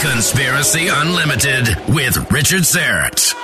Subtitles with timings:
[0.00, 3.34] Conspiracy Unlimited with Richard Syrett.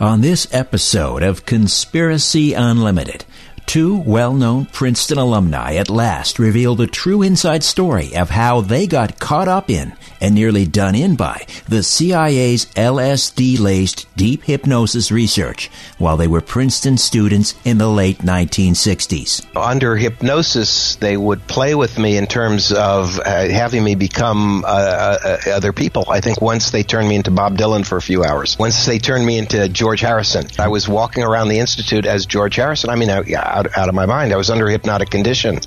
[0.00, 3.24] On this episode of Conspiracy Unlimited,
[3.66, 9.18] two well-known Princeton alumni at last reveal the true inside story of how they got
[9.18, 16.16] caught up in and nearly done in by the CIA's LSD-laced deep hypnosis research while
[16.16, 19.44] they were Princeton students in the late 1960s.
[19.56, 24.68] Under hypnosis, they would play with me in terms of uh, having me become uh,
[24.68, 26.04] uh, other people.
[26.08, 28.58] I think once they turned me into Bob Dylan for a few hours.
[28.58, 30.46] Once they turned me into George Harrison.
[30.58, 32.90] I was walking around the institute as George Harrison.
[32.90, 33.22] I mean, I,
[33.54, 34.32] out, out of my mind.
[34.32, 35.60] I was under hypnotic condition.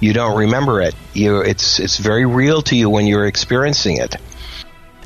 [0.00, 0.94] You don't remember it.
[1.12, 4.16] You, it's, it's very real to you when you're experiencing it.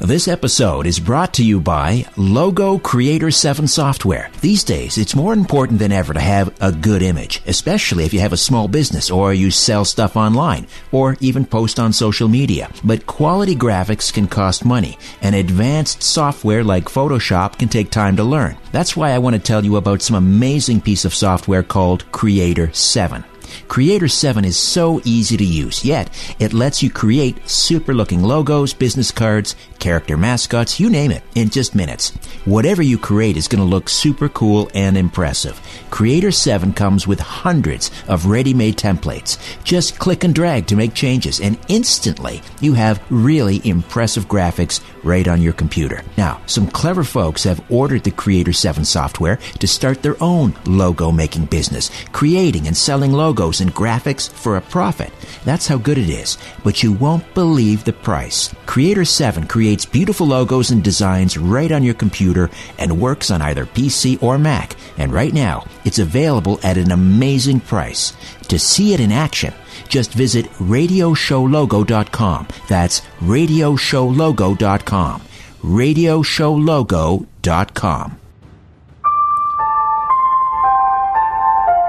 [0.01, 4.31] This episode is brought to you by Logo Creator 7 software.
[4.41, 8.21] These days, it's more important than ever to have a good image, especially if you
[8.21, 12.71] have a small business or you sell stuff online or even post on social media.
[12.85, 18.25] But quality graphics can cost money, and advanced software like Photoshop can take time to
[18.25, 18.57] learn.
[18.71, 22.73] That's why I want to tell you about some amazing piece of software called Creator
[22.73, 23.25] 7.
[23.69, 28.73] Creator 7 is so easy to use, yet it lets you create super looking logos,
[28.73, 32.11] business cards, character mascots, you name it, in just minutes.
[32.47, 35.61] Whatever you create is going to look super cool and impressive.
[35.91, 39.39] Creator 7 comes with hundreds of ready-made templates.
[39.65, 45.29] Just click and drag to make changes and instantly you have really impressive graphics right
[45.29, 46.03] on your computer.
[46.17, 51.13] Now, some clever folks have ordered the Creator 7 software to start their own logo
[51.13, 55.13] making business, creating and selling logos and graphics for a profit.
[55.45, 58.55] That's how good it is, but you won't believe the price.
[58.67, 63.67] Creator 7 creates beautiful logos and designs right on your computer and works on either
[63.67, 64.77] PC or Mac.
[64.97, 68.13] And right now, it's available at an amazing price.
[68.49, 69.53] To see it in action,
[69.89, 72.49] just visit radioshowlogo.com.
[72.69, 75.23] That's radioshowlogo.com.
[75.63, 78.19] radioshowlogo.com.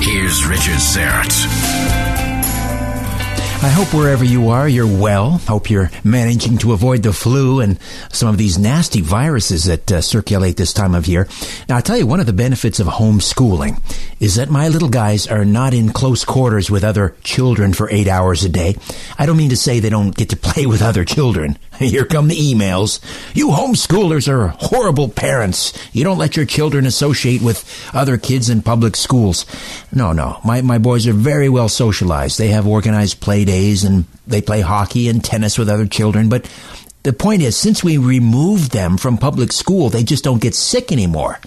[0.00, 1.30] Here's Richard Syrett.
[3.62, 5.32] I hope wherever you are, you're well.
[5.32, 7.78] Hope you're managing to avoid the flu and
[8.10, 11.28] some of these nasty viruses that uh, circulate this time of year.
[11.68, 13.82] Now, I'll tell you, one of the benefits of homeschooling
[14.18, 18.08] is that my little guys are not in close quarters with other children for eight
[18.08, 18.76] hours a day.
[19.18, 21.58] I don't mean to say they don't get to play with other children.
[21.88, 23.00] Here come the emails.
[23.34, 25.72] You homeschoolers are horrible parents.
[25.94, 27.64] You don't let your children associate with
[27.94, 29.46] other kids in public schools.
[29.90, 30.40] No, no.
[30.44, 32.36] My, my boys are very well socialized.
[32.36, 36.28] They have organized play days and they play hockey and tennis with other children.
[36.28, 36.52] But
[37.02, 40.92] the point is, since we removed them from public school, they just don't get sick
[40.92, 41.40] anymore.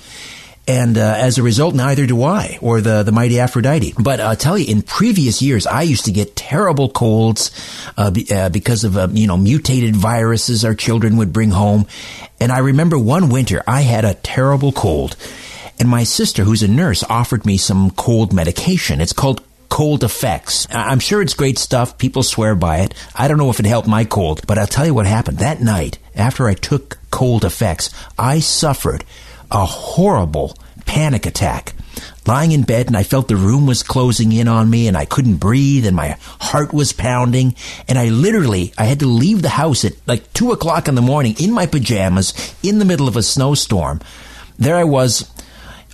[0.65, 3.93] And uh, as a result, neither do I, or the, the mighty Aphrodite.
[3.99, 7.51] But I'll tell you, in previous years, I used to get terrible colds
[7.97, 11.85] uh, be, uh, because of, uh, you know, mutated viruses our children would bring home.
[12.39, 15.17] And I remember one winter, I had a terrible cold.
[15.79, 19.01] And my sister, who's a nurse, offered me some cold medication.
[19.01, 20.67] It's called COLD-FX.
[20.69, 21.97] I'm sure it's great stuff.
[21.97, 22.93] People swear by it.
[23.15, 25.39] I don't know if it helped my cold, but I'll tell you what happened.
[25.39, 29.03] That night, after I took COLD-FX, I suffered
[29.53, 30.55] a horrible
[30.85, 31.73] panic attack.
[32.25, 35.05] Lying in bed and I felt the room was closing in on me and I
[35.05, 37.55] couldn't breathe and my heart was pounding
[37.87, 41.01] and I literally, I had to leave the house at like two o'clock in the
[41.01, 42.33] morning in my pajamas
[42.63, 44.01] in the middle of a snowstorm.
[44.57, 45.29] There I was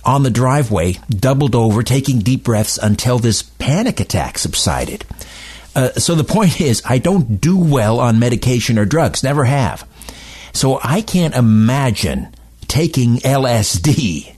[0.04, 5.04] on the driveway, doubled over, taking deep breaths until this panic attack subsided.
[5.74, 9.86] Uh, so the point is, I don't do well on medication or drugs, never have.
[10.52, 12.34] So I can't imagine
[12.70, 14.32] taking LSD.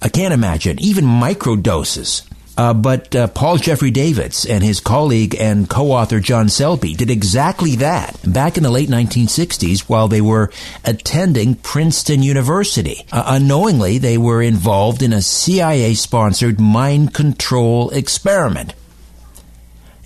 [0.00, 2.22] I can't imagine even microdoses.
[2.56, 7.74] Uh, but uh, Paul Jeffrey Davids and his colleague and co-author John Selby did exactly
[7.76, 10.52] that back in the late 1960s while they were
[10.84, 13.04] attending Princeton University.
[13.10, 18.74] Uh, unknowingly, they were involved in a CIA-sponsored mind control experiment.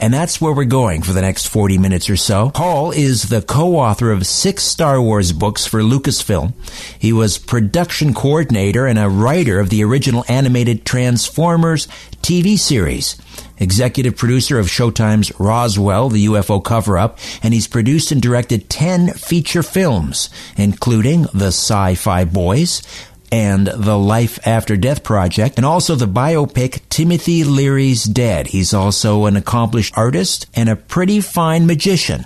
[0.01, 2.51] And that's where we're going for the next 40 minutes or so.
[2.51, 6.53] Paul is the co-author of six Star Wars books for Lucasfilm.
[6.99, 11.89] He was production coordinator and a writer of the original animated Transformers
[12.23, 13.17] TV series.
[13.61, 19.65] Executive producer of Showtime's Roswell, the UFO cover-up, and he's produced and directed 10 feature
[19.65, 22.83] films, including The Sci-Fi Boys,
[23.31, 28.49] and the Life After Death Project, and also the biopic Timothy Leary's Dead.
[28.49, 32.25] He's also an accomplished artist and a pretty fine magician.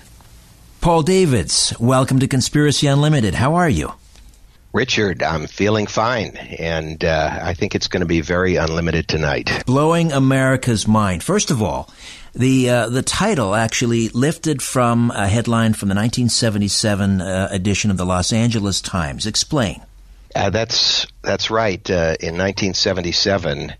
[0.80, 3.34] Paul Davids, welcome to Conspiracy Unlimited.
[3.34, 3.92] How are you?
[4.72, 9.50] Richard, I'm feeling fine, and uh, I think it's going to be very unlimited tonight.
[9.66, 11.22] Blowing America's mind.
[11.22, 11.90] First of all,
[12.34, 17.98] the uh, the title actually lifted from a headline from the 1977 uh, edition of
[17.98, 19.26] the Los Angeles Times.
[19.26, 19.82] Explain.
[20.34, 21.88] Uh, that's that's right.
[21.90, 23.74] Uh, in 1977,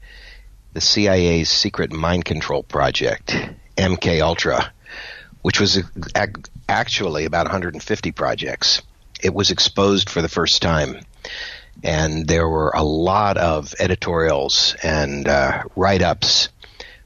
[0.74, 3.36] the CIA's secret mind control project,
[3.76, 4.72] MK Ultra,
[5.42, 5.78] which was
[6.14, 6.32] ac-
[6.68, 8.82] actually about 150 projects,
[9.22, 11.00] it was exposed for the first time,
[11.82, 16.48] and there were a lot of editorials and uh, write-ups.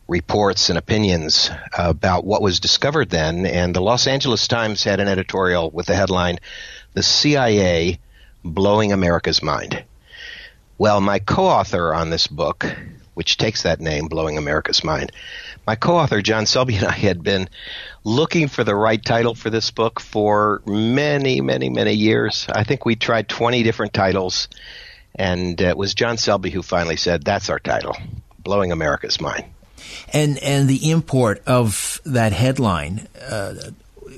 [0.08, 5.08] Reports and opinions about what was discovered then, and the Los Angeles Times had an
[5.08, 6.38] editorial with the headline,
[6.94, 7.98] The CIA
[8.44, 9.84] Blowing America's Mind.
[10.78, 12.66] Well, my co author on this book,
[13.14, 15.12] which takes that name, Blowing America's Mind,
[15.66, 17.48] my co author, John Selby, and I had been
[18.04, 22.46] looking for the right title for this book for many, many, many years.
[22.48, 24.48] I think we tried 20 different titles,
[25.14, 27.96] and it was John Selby who finally said, That's our title,
[28.38, 29.46] Blowing America's Mind.
[30.12, 33.54] And and the import of that headline uh,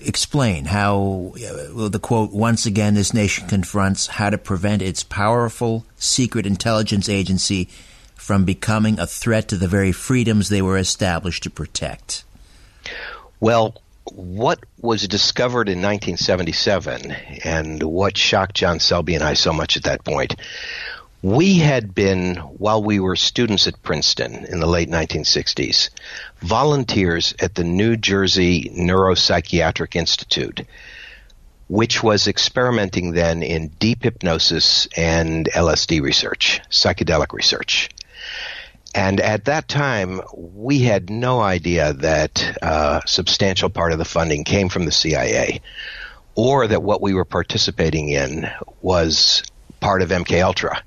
[0.04, 5.84] explain how uh, the quote once again this nation confronts how to prevent its powerful
[5.96, 7.68] secret intelligence agency
[8.14, 12.24] from becoming a threat to the very freedoms they were established to protect.
[13.40, 13.80] Well
[14.10, 17.10] what was discovered in 1977
[17.44, 20.34] and what shocked John Selby and I so much at that point
[21.22, 25.90] we had been, while we were students at Princeton in the late 1960s,
[26.40, 30.62] volunteers at the New Jersey Neuropsychiatric Institute,
[31.68, 37.90] which was experimenting then in deep hypnosis and LSD research, psychedelic research.
[38.94, 44.44] And at that time, we had no idea that a substantial part of the funding
[44.44, 45.60] came from the CIA,
[46.34, 48.48] or that what we were participating in
[48.80, 49.42] was
[49.80, 50.82] part of MK Ultra.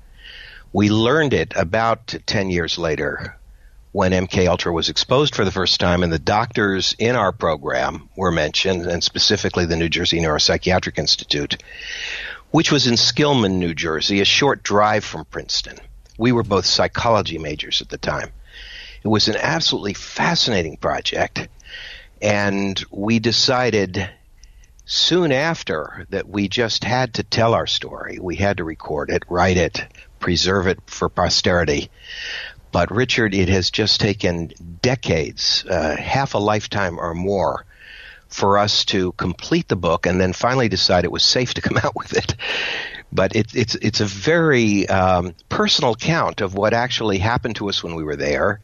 [0.72, 3.38] We learned it about 10 years later
[3.92, 8.08] when MK Ultra was exposed for the first time and the doctors in our program
[8.16, 11.62] were mentioned and specifically the New Jersey Neuropsychiatric Institute
[12.50, 15.78] which was in Skillman, New Jersey, a short drive from Princeton.
[16.18, 18.30] We were both psychology majors at the time.
[19.02, 21.48] It was an absolutely fascinating project
[22.20, 24.08] and we decided
[24.84, 28.18] soon after that we just had to tell our story.
[28.20, 29.84] We had to record it, write it,
[30.20, 31.90] preserve it for posterity.
[32.72, 37.66] But Richard, it has just taken decades, uh, half a lifetime or more,
[38.28, 41.76] for us to complete the book and then finally decide it was safe to come
[41.76, 42.34] out with it.
[43.12, 47.84] But it, it's it's a very um, personal account of what actually happened to us
[47.84, 48.60] when we were there,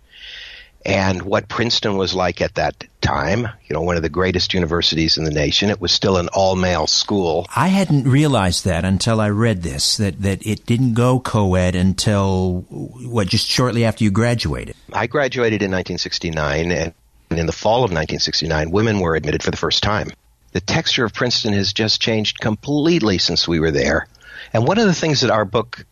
[0.88, 3.46] and what Princeton was like at that time.
[3.66, 5.68] You know, one of the greatest universities in the nation.
[5.68, 7.46] It was still an all male school.
[7.54, 12.62] I hadn't realized that until I read this that that it didn't go co-ed until
[12.70, 14.74] what just shortly after you graduated.
[14.92, 16.94] I graduated in 1969 and
[17.30, 20.10] in the fall of 1969 women were admitted for the first time.
[20.52, 24.08] The texture of Princeton has just changed completely since we were there.
[24.54, 25.84] And one of the things that our book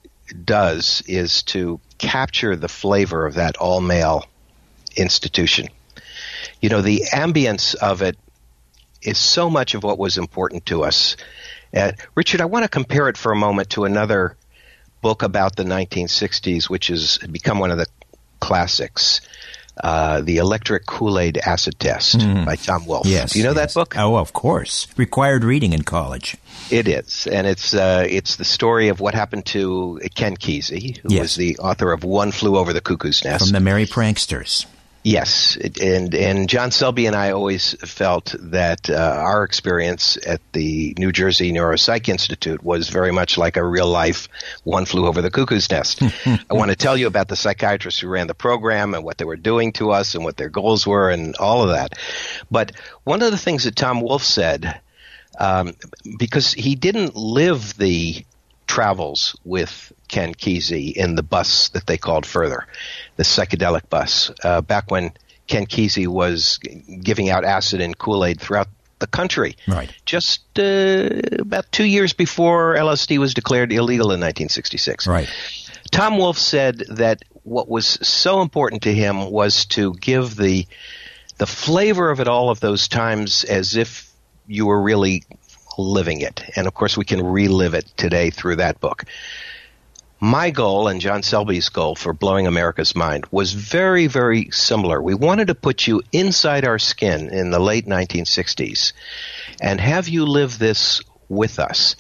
[0.45, 4.25] does is to capture the flavor of that all male
[4.97, 5.69] institution.
[6.61, 8.17] You know, the ambience of it
[9.03, 11.17] is so much of what was important to us.
[11.75, 14.37] Uh, Richard, I want to compare it for a moment to another
[15.03, 17.87] book about the 1960s, which has become one of the
[18.41, 19.21] classics.
[19.79, 22.47] Uh, the Electric Kool Aid Acid Test mm.
[22.47, 23.07] by Tom Wolfe.
[23.07, 23.75] Yes, Do you know yes.
[23.75, 23.95] that book?
[23.99, 24.87] Oh, of course.
[24.97, 26.35] Required reading in college.
[26.71, 31.11] It is, and it's uh, it's the story of what happened to Ken Kesey, who
[31.13, 31.21] Yes.
[31.21, 33.45] was the author of One Flew Over the Cuckoo's Nest.
[33.45, 34.65] From the Merry Pranksters.
[35.07, 40.97] Yes, and and John Selby and I always felt that uh, our experience at the
[40.99, 44.29] New Jersey Neuropsych Institute was very much like a real life
[44.65, 46.03] one flew over the cuckoo's nest.
[46.27, 49.25] I want to tell you about the psychiatrists who ran the program and what they
[49.25, 51.93] were doing to us and what their goals were and all of that.
[52.51, 52.73] But
[53.05, 54.81] one of the things that Tom Wolfe said,
[55.39, 55.75] um,
[56.19, 58.27] because he didn't live the
[58.67, 62.67] travels with Ken Kesey in the bus that they called Further,
[63.17, 65.13] the psychedelic bus, uh, back when
[65.47, 69.57] Ken Kesey was giving out acid and Kool Aid throughout the country.
[69.69, 69.93] Right.
[70.05, 75.07] Just uh, about two years before LSD was declared illegal in 1966.
[75.07, 75.29] Right.
[75.91, 80.67] Tom Wolfe said that what was so important to him was to give the
[81.39, 84.11] the flavor of it all of those times as if
[84.47, 85.23] you were really
[85.79, 86.43] living it.
[86.57, 89.05] And of course, we can relive it today through that book.
[90.21, 95.01] My goal and John Selby's goal for Blowing America's Mind was very, very similar.
[95.03, 98.95] We wanted to put you inside our skin in the late 1960s
[99.61, 101.97] and have you live this with us.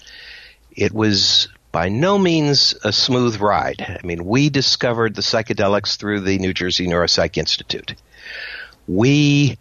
[0.71, 3.83] It was by no means a smooth ride.
[4.03, 7.97] I mean, we discovered the psychedelics through the New Jersey Neuropsych Institute.
[8.89, 9.59] We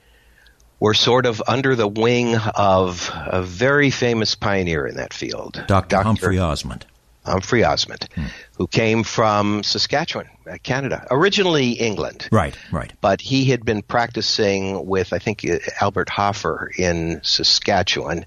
[0.80, 6.02] were sort of under the wing of a very famous pioneer in that field, Dr.
[6.04, 6.86] Humphrey Osmond.
[7.26, 8.26] Humphrey Osmond, hmm.
[8.58, 12.28] who came from Saskatchewan, uh, Canada, originally England.
[12.32, 12.92] Right, right.
[13.02, 18.26] But he had been practicing with, I think, uh, Albert Hoffer in Saskatchewan.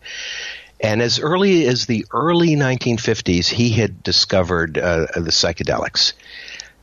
[0.80, 6.12] And as early as the early 1950s, he had discovered uh, the psychedelics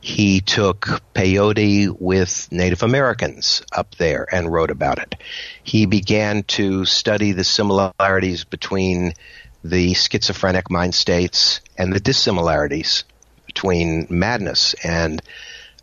[0.06, 5.16] he took peyote with Native Americans up there and wrote about it.
[5.64, 9.14] He began to study the similarities between
[9.70, 13.04] the schizophrenic mind states and the dissimilarities
[13.46, 15.22] between madness and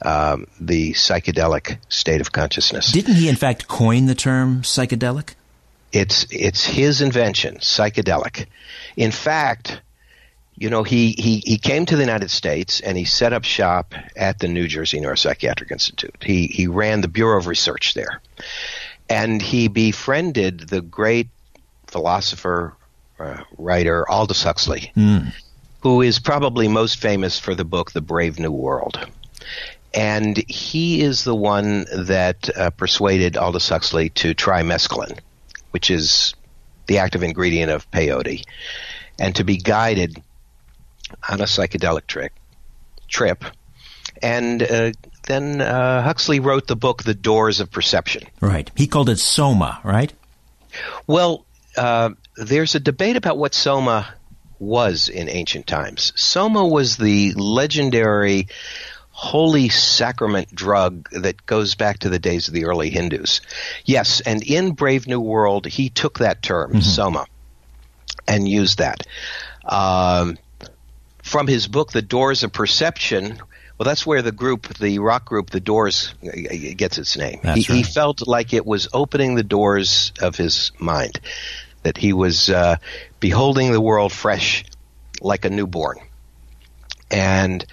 [0.01, 2.91] um, the psychedelic state of consciousness.
[2.91, 5.35] Didn't he, in fact, coin the term psychedelic?
[5.91, 8.47] It's it's his invention, psychedelic.
[8.97, 9.81] In fact,
[10.55, 13.95] you know, he, he, he came to the United States and he set up shop
[14.15, 16.15] at the New Jersey Neuropsychiatric Institute.
[16.21, 18.21] He, he ran the Bureau of Research there.
[19.09, 21.29] And he befriended the great
[21.87, 22.75] philosopher,
[23.23, 25.33] uh, writer Aldous Huxley, mm.
[25.81, 28.99] who is probably most famous for the book The Brave New World.
[29.93, 35.19] And he is the one that uh, persuaded Aldous Huxley to try mescaline,
[35.71, 36.33] which is
[36.87, 38.43] the active ingredient of peyote,
[39.19, 40.21] and to be guided
[41.29, 42.33] on a psychedelic trick,
[43.07, 43.43] trip.
[44.21, 44.91] And uh,
[45.27, 48.23] then uh, Huxley wrote the book The Doors of Perception.
[48.41, 48.69] Right.
[48.75, 50.11] He called it Soma, right?
[51.07, 51.45] Well,
[51.77, 54.13] uh, there's a debate about what Soma
[54.59, 56.13] was in ancient times.
[56.15, 58.47] Soma was the legendary
[59.11, 63.41] holy sacrament drug that goes back to the days of the early Hindus.
[63.85, 66.79] Yes, and in Brave New World, he took that term, mm-hmm.
[66.79, 67.25] Soma,
[68.27, 69.05] and used that.
[69.65, 70.37] Um,
[71.21, 73.39] from his book, The Doors of Perception,
[73.77, 77.39] well, that's where the group, the rock group, The Doors, gets its name.
[77.41, 77.57] He, right.
[77.57, 81.19] he, felt like it was opening the doors of his mind,
[81.83, 82.77] that he was uh,
[83.19, 84.65] beholding the world fresh
[85.21, 85.99] like a newborn.
[87.11, 87.65] And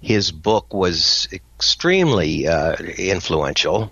[0.00, 3.90] his book was extremely uh, influential.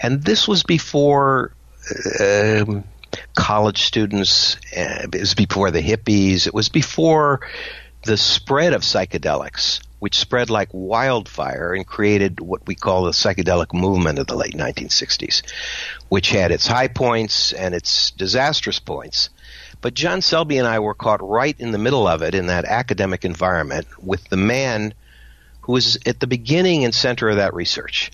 [0.00, 1.52] And this was before.
[2.20, 2.82] Uh,
[3.34, 4.56] college students.
[4.76, 6.46] Uh, it was before the hippies.
[6.46, 7.40] It was before
[8.02, 13.74] the spread of psychedelics, which spread like wildfire and created what we call the psychedelic
[13.74, 15.42] movement of the late 1960s,
[16.10, 19.30] which had its high points and its disastrous points.
[19.80, 22.66] But John Selby and I were caught right in the middle of it in that
[22.66, 24.94] academic environment with the man
[25.62, 28.12] who was at the beginning and center of that research.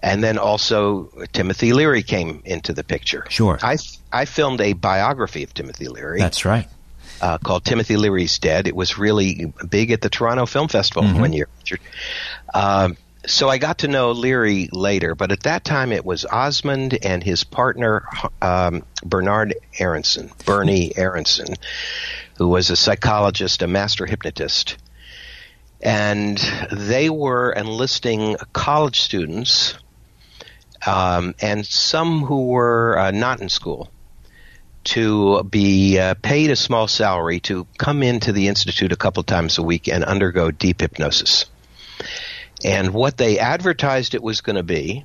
[0.00, 3.24] And then also Timothy Leary came into the picture.
[3.28, 3.58] Sure.
[3.60, 3.78] I,
[4.12, 6.20] I filmed a biography of Timothy Leary.
[6.20, 6.68] That's right.
[7.20, 8.68] Uh, called Timothy Leary's Dead.
[8.68, 11.20] It was really big at the Toronto Film Festival mm-hmm.
[11.20, 11.48] one year.
[12.54, 12.96] Um,
[13.26, 17.22] so I got to know Leary later, but at that time it was Osmond and
[17.22, 18.08] his partner
[18.40, 21.54] um, Bernard Aronson, Bernie Aronson,
[22.36, 24.78] who was a psychologist, a master hypnotist,
[25.80, 26.38] and
[26.72, 29.74] they were enlisting college students
[30.86, 33.90] um, and some who were uh, not in school
[34.84, 39.58] to be uh, paid a small salary to come into the institute a couple times
[39.58, 41.46] a week and undergo deep hypnosis.
[42.64, 45.04] And what they advertised it was going to be,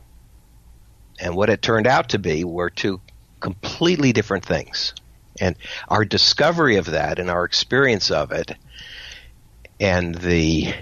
[1.20, 3.02] and what it turned out to be, were two
[3.40, 4.94] completely different things.
[5.40, 5.56] And
[5.88, 8.52] our discovery of that and our experience of it,
[9.80, 10.74] and the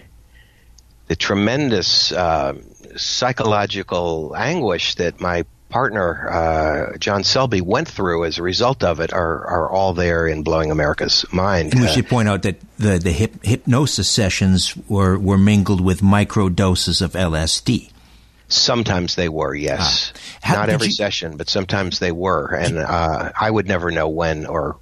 [1.08, 2.54] the tremendous uh,
[2.96, 9.14] psychological anguish that my partner uh, John Selby went through as a result of it
[9.14, 11.74] are are all there in blowing America's mind.
[11.74, 16.04] And we should point out that the the hip, hypnosis sessions were were mingled with
[16.04, 17.90] micro doses of LSD.
[18.50, 20.12] Sometimes they were, yes.
[20.44, 20.56] Ah.
[20.56, 24.46] Not every you, session, but sometimes they were, and uh, I would never know when
[24.46, 24.76] or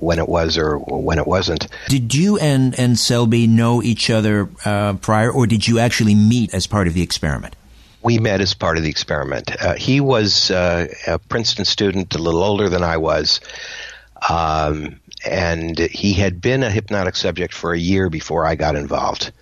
[0.00, 1.68] when it was or when it wasn't.
[1.88, 6.52] Did you and and Selby know each other uh, prior, or did you actually meet
[6.52, 7.54] as part of the experiment?
[8.02, 9.50] We met as part of the experiment.
[9.62, 13.40] Uh, he was uh, a Princeton student, a little older than I was,
[14.28, 19.32] um, and he had been a hypnotic subject for a year before I got involved.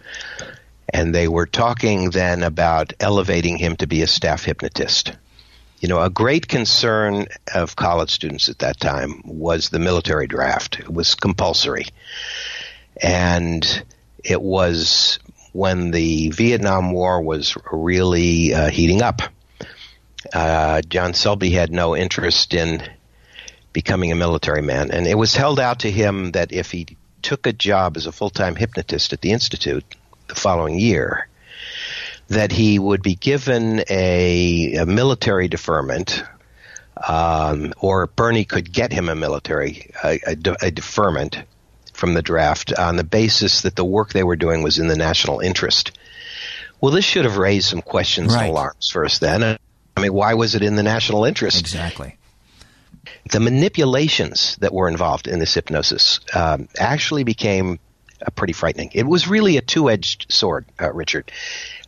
[0.92, 5.12] And they were talking then about elevating him to be a staff hypnotist.
[5.78, 10.78] You know, a great concern of college students at that time was the military draft.
[10.78, 11.86] It was compulsory.
[13.00, 13.84] And
[14.22, 15.18] it was
[15.52, 19.22] when the Vietnam War was really uh, heating up.
[20.32, 22.82] Uh, John Selby had no interest in
[23.72, 27.46] becoming a military man, and it was held out to him that if he took
[27.46, 29.84] a job as a full-time hypnotist at the institute
[30.28, 31.28] the following year,
[32.28, 36.22] that he would be given a, a military deferment,
[37.08, 41.38] um, or Bernie could get him a military a, a, a deferment
[42.00, 44.96] from the draft on the basis that the work they were doing was in the
[44.96, 45.92] national interest.
[46.80, 48.44] Well, this should have raised some questions right.
[48.44, 49.44] and alarms for us then.
[49.44, 51.60] I mean, why was it in the national interest?
[51.60, 52.16] Exactly.
[53.30, 57.78] The manipulations that were involved in this hypnosis um, actually became
[58.24, 58.90] uh, pretty frightening.
[58.94, 61.30] It was really a two-edged sword, uh, Richard.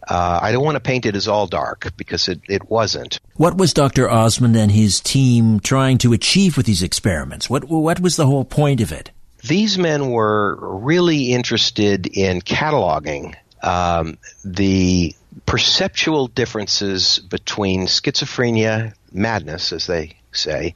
[0.06, 3.18] Uh, I don't want to paint it as all dark because it, it wasn't.
[3.36, 4.10] What was Dr.
[4.10, 7.48] Osmond and his team trying to achieve with these experiments?
[7.48, 9.10] What what was the whole point of it?
[9.42, 15.14] These men were really interested in cataloging um, the
[15.46, 20.74] perceptual differences between schizophrenia, madness, as they say,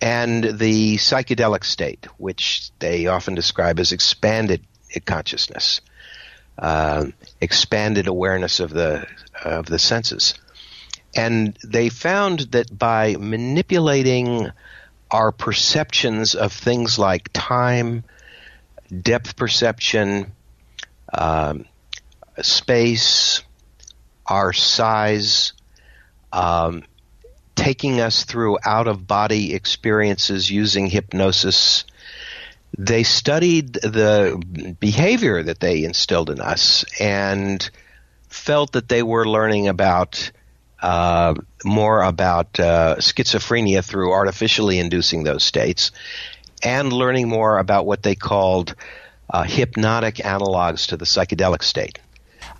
[0.00, 4.62] and the psychedelic state, which they often describe as expanded
[5.04, 5.80] consciousness,
[6.58, 7.06] uh,
[7.40, 9.06] expanded awareness of the
[9.44, 10.34] of the senses,
[11.14, 14.50] and they found that by manipulating
[15.10, 18.04] our perceptions of things like time,
[19.02, 20.32] depth perception,
[21.12, 21.64] um,
[22.42, 23.42] space,
[24.26, 25.52] our size,
[26.32, 26.82] um,
[27.54, 31.84] taking us through out of body experiences using hypnosis.
[32.76, 37.68] They studied the behavior that they instilled in us and
[38.28, 40.30] felt that they were learning about
[40.80, 41.34] uh,
[41.64, 45.90] more about uh, schizophrenia through artificially inducing those states,
[46.62, 48.74] and learning more about what they called
[49.30, 51.98] uh, hypnotic analogs to the psychedelic state.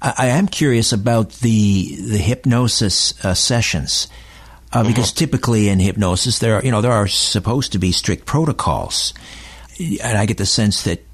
[0.02, 4.09] I, I am curious about the the hypnosis uh, sessions.
[4.72, 4.88] Uh, mm-hmm.
[4.88, 9.14] because typically in hypnosis there are you know there are supposed to be strict protocols
[9.79, 11.05] and I get the sense that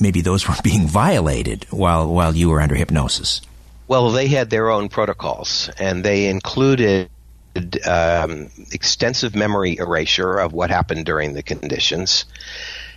[0.00, 3.40] maybe those were being violated while while you were under hypnosis.
[3.88, 7.10] Well, they had their own protocols, and they included
[7.86, 12.24] um, extensive memory erasure of what happened during the conditions,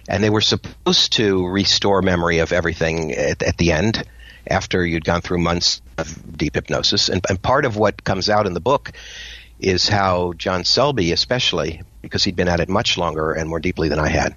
[0.07, 4.03] and they were supposed to restore memory of everything at, at the end
[4.47, 7.09] after you'd gone through months of deep hypnosis.
[7.09, 8.91] And, and part of what comes out in the book
[9.59, 13.89] is how John Selby, especially because he'd been at it much longer and more deeply
[13.89, 14.35] than I had,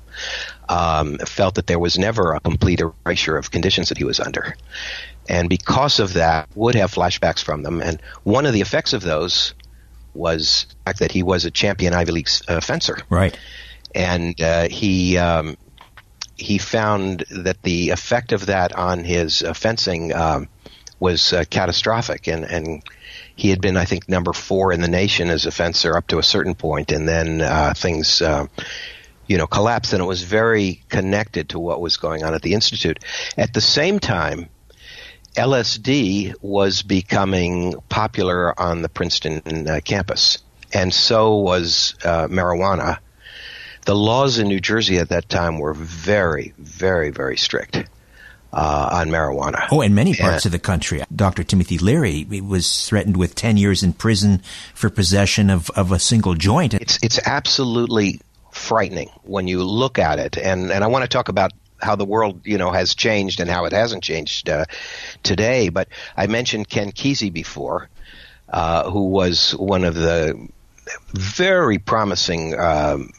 [0.69, 4.57] um, felt that there was never a complete erasure of conditions that he was under
[5.29, 7.83] and because of that, would have flashbacks from them.
[7.83, 9.55] And one of the effects of those
[10.14, 12.99] was the fact that he was a champion Ivy League uh, fencer.
[13.11, 13.38] Right.
[13.95, 15.57] And uh, he um,
[16.37, 20.49] he found that the effect of that on his uh, fencing um,
[21.01, 22.83] was uh, catastrophic, and and
[23.37, 26.19] he had been, I think, number four in the nation as a fencer up to
[26.19, 28.23] a certain point, and then uh, things.
[28.23, 28.47] Uh,
[29.27, 32.55] you know, collapsed, and it was very connected to what was going on at the
[32.55, 33.05] institute.
[33.37, 34.49] At the same time,
[35.38, 40.38] LSD was becoming popular on the Princeton uh, campus,
[40.72, 42.98] and so was uh, marijuana.
[43.87, 47.85] The laws in New Jersey at that time were very, very, very strict.
[48.51, 49.68] Uh, on marijuana.
[49.70, 51.03] Oh, in many parts and, of the country.
[51.14, 51.44] Dr.
[51.44, 54.40] Timothy Leary was threatened with 10 years in prison
[54.72, 56.72] for possession of, of a single joint.
[56.72, 60.38] It's, it's absolutely frightening when you look at it.
[60.38, 63.51] And, and I want to talk about how the world you know has changed and
[63.51, 64.64] how it hasn't changed uh,
[65.23, 65.69] today.
[65.69, 67.88] But I mentioned Ken Kesey before,
[68.49, 70.49] uh, who was one of the
[71.12, 73.11] very promising um,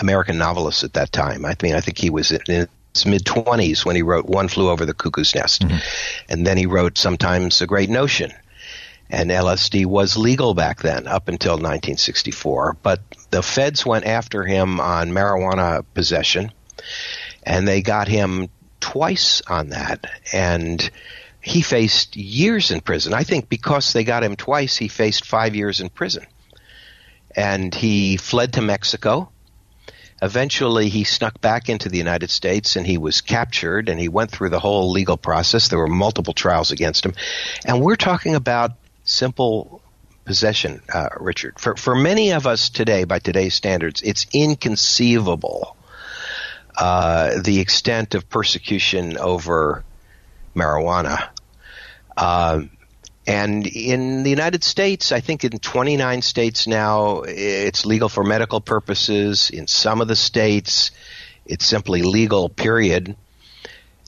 [0.00, 1.44] American novelists at that time.
[1.44, 4.70] I mean, I think he was in his mid 20s when he wrote One Flew
[4.70, 5.62] Over the Cuckoo's Nest.
[5.62, 5.76] Mm-hmm.
[6.28, 8.32] And then he wrote Sometimes a Great Notion.
[9.10, 12.76] And LSD was legal back then, up until 1964.
[12.82, 16.52] But the feds went after him on marijuana possession,
[17.48, 18.48] and they got him
[18.80, 20.06] twice on that.
[20.32, 20.90] And
[21.40, 23.14] he faced years in prison.
[23.14, 26.26] I think because they got him twice, he faced five years in prison.
[27.34, 29.30] And he fled to Mexico
[30.20, 34.30] Eventually, he snuck back into the United States and he was captured and he went
[34.30, 35.68] through the whole legal process.
[35.68, 37.14] There were multiple trials against him.
[37.64, 38.72] And we're talking about
[39.04, 39.80] simple
[40.24, 41.60] possession, uh, Richard.
[41.60, 45.76] For, for many of us today, by today's standards, it's inconceivable
[46.78, 49.84] uh, the extent of persecution over
[50.54, 51.28] marijuana.
[52.16, 52.62] Uh,
[53.26, 58.60] and in the United States, I think in 29 states now, it's legal for medical
[58.60, 59.50] purposes.
[59.50, 60.92] In some of the states,
[61.44, 63.16] it's simply legal, period.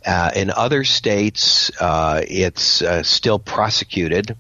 [0.06, 4.36] Uh, in other states, uh, it's uh, still prosecuted.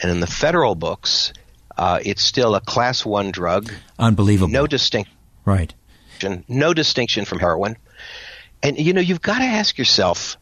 [0.00, 1.32] And in the federal books,
[1.76, 3.72] uh, it's still a class one drug.
[3.98, 4.52] Unbelievable.
[4.52, 5.14] No distinction.
[5.44, 5.74] Right.
[6.48, 7.76] No distinction from heroin.
[8.62, 10.36] And, you know, you've got to ask yourself,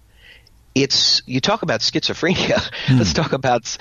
[0.77, 2.63] it's you talk about schizophrenia.
[2.87, 2.99] Hmm.
[2.99, 3.77] Let's talk about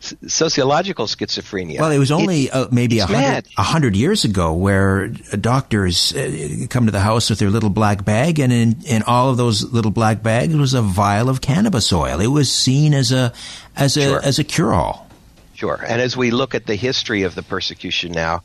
[0.00, 1.78] sociological schizophrenia.
[1.78, 6.86] Well, it was only it, uh, maybe a hundred, years ago where doctors uh, come
[6.86, 9.92] to the house with their little black bag, and in, in all of those little
[9.92, 12.20] black bags was a vial of cannabis oil.
[12.20, 13.32] It was seen as a
[13.76, 14.22] as a sure.
[14.24, 15.08] as a cure all.
[15.54, 15.80] Sure.
[15.86, 18.42] And as we look at the history of the persecution now,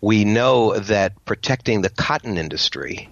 [0.00, 3.08] we know that protecting the cotton industry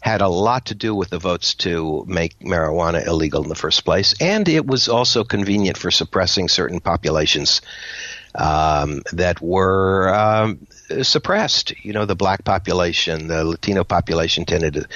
[0.00, 3.84] had a lot to do with the votes to make marijuana illegal in the first
[3.84, 7.62] place, and it was also convenient for suppressing certain populations
[8.34, 10.66] um, that were um,
[11.02, 11.72] suppressed.
[11.84, 14.88] You know, the black population, the Latino population tended to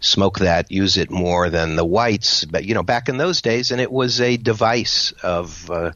[0.00, 2.44] smoke that, use it more than the whites.
[2.44, 5.92] But you know, back in those days, and it was a device of uh,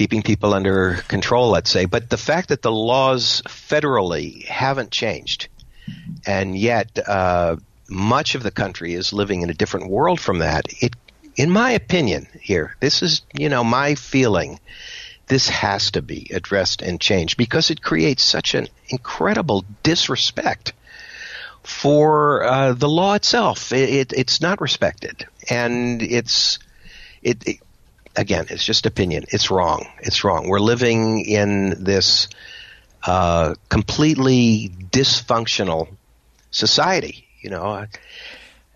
[0.00, 1.84] keeping people under control, let's say.
[1.84, 5.48] But the fact that the laws federally haven't changed
[6.26, 10.64] and yet uh, much of the country is living in a different world from that.
[10.80, 10.94] It,
[11.36, 14.58] in my opinion, here, this is you know my feeling.
[15.26, 20.72] This has to be addressed and changed because it creates such an incredible disrespect
[21.62, 23.70] for uh, the law itself.
[23.70, 26.58] It, it, it's not respected, and it's
[27.22, 27.56] it, it,
[28.16, 28.46] again.
[28.50, 29.24] It's just opinion.
[29.28, 29.86] It's wrong.
[30.00, 30.48] It's wrong.
[30.48, 32.28] We're living in this
[33.04, 35.88] uh, completely dysfunctional
[36.50, 37.26] society.
[37.40, 37.86] You know,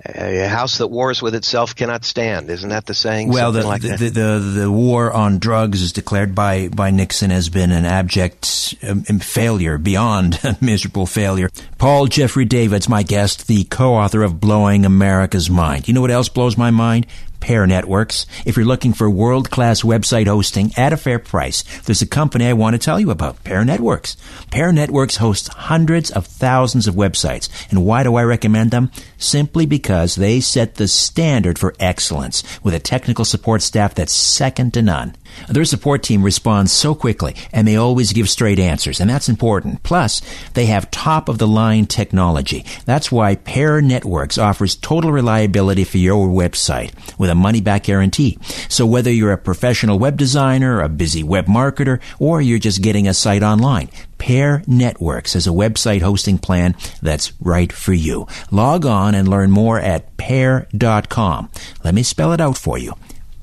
[0.07, 2.51] a, house that wars with itself cannot stand.
[2.51, 3.29] Isn't that the saying?
[3.29, 7.31] Well, the, like the, the, the, the, war on drugs is declared by, by Nixon
[7.31, 11.51] has been an abject um, failure, beyond a miserable failure.
[11.79, 15.89] Paul Jeffrey Davids my guest, the co-author of Blowing America's Mind.
[15.89, 17.07] You know what else blows my mind?
[17.41, 18.27] Pair Networks.
[18.45, 22.47] If you're looking for world class website hosting at a fair price, there's a company
[22.47, 24.17] I want to tell you about, Pair Networks.
[24.51, 27.49] Pair Networks hosts hundreds of thousands of websites.
[27.71, 28.91] And why do I recommend them?
[29.19, 34.75] Simply because they set the standard for excellence with a technical support staff that's second
[34.75, 35.17] to none.
[35.49, 39.83] Their support team responds so quickly and they always give straight answers, and that's important.
[39.83, 40.21] Plus,
[40.55, 42.65] they have top of the line technology.
[42.85, 48.39] That's why Pair Networks offers total reliability for your website with a money back guarantee.
[48.69, 53.07] So whether you're a professional web designer, a busy web marketer, or you're just getting
[53.09, 58.27] a site online, Pair Networks has a website hosting plan that's right for you.
[58.51, 61.51] Log on and learn more at pair.com.
[61.85, 62.95] Let me spell it out for you.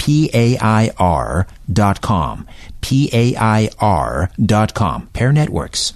[0.01, 2.47] P-A-I-R dot com.
[2.81, 5.07] P-A-I-R dot com.
[5.13, 5.93] Pair Networks.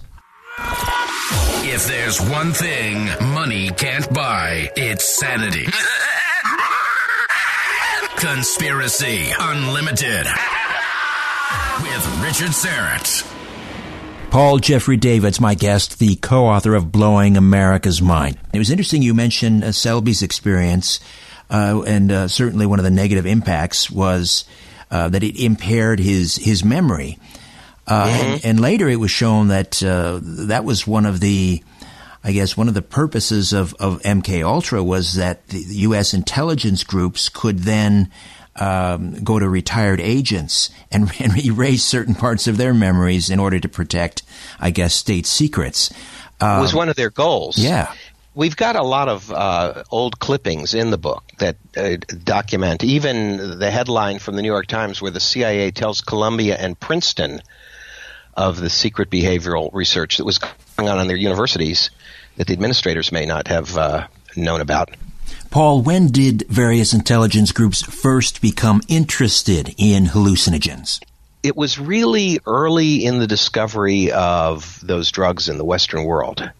[1.67, 5.65] If there's one thing money can't buy, it's sanity.
[8.17, 10.27] Conspiracy Unlimited
[11.81, 13.31] with Richard Syrett.
[14.29, 18.37] Paul Jeffrey Davids my guest, the co-author of Blowing America's Mind.
[18.53, 20.99] It was interesting you mentioned uh, Selby's experience
[21.49, 24.45] uh, and uh, certainly one of the negative impacts was
[24.91, 27.19] uh, that it impaired his his memory.
[27.87, 28.25] Uh, mm-hmm.
[28.25, 31.63] And, and, later, it was shown that uh, that was one of the,
[32.23, 36.13] I guess, one of the purposes of, of MK Ultra was that the U.S.
[36.13, 38.11] intelligence groups could then
[38.55, 43.59] um, go to retired agents and, and, erase certain parts of their memories in order
[43.59, 44.23] to protect,
[44.59, 45.93] I guess, state secrets.
[46.41, 47.59] Um, was one of their goals.
[47.59, 47.93] Yeah
[48.35, 53.57] we've got a lot of uh, old clippings in the book that uh, document even
[53.57, 57.41] the headline from the New York Times where the CIA tells Columbia and Princeton
[58.35, 61.89] of the secret behavioral research that was going on in their universities
[62.35, 64.91] that the administrators may not have uh, known about.
[65.49, 71.01] Paul, when did various intelligence groups first become interested in hallucinogens?
[71.43, 76.51] It was really early in the discovery of those drugs in the Western world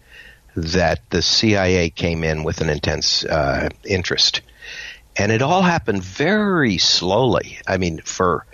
[0.56, 4.40] that the CIA came in with an intense uh, interest.
[5.16, 7.58] And it all happened very slowly.
[7.66, 8.46] I mean, for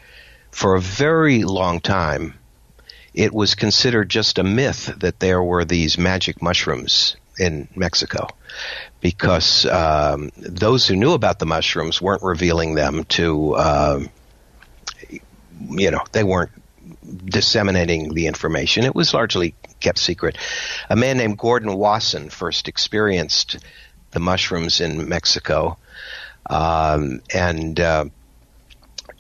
[0.51, 2.35] for a very long time,
[3.15, 8.29] it was considered just a myth that there were these magic mushrooms in Mexico
[9.01, 14.01] because um, those who knew about the mushrooms weren't revealing them to, uh,
[15.71, 16.51] you know, they weren't
[17.25, 18.85] disseminating the information.
[18.85, 20.39] It was largely kept secret.
[20.89, 23.59] A man named Gordon Wasson first experienced
[24.13, 25.79] the mushrooms in Mexico,
[26.49, 28.05] um, and uh,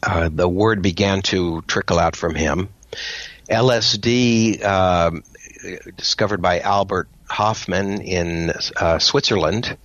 [0.02, 2.68] uh, the word began to trickle out from him.
[3.48, 5.22] LSD, um,
[5.96, 9.76] discovered by Albert Hofmann in uh, Switzerland.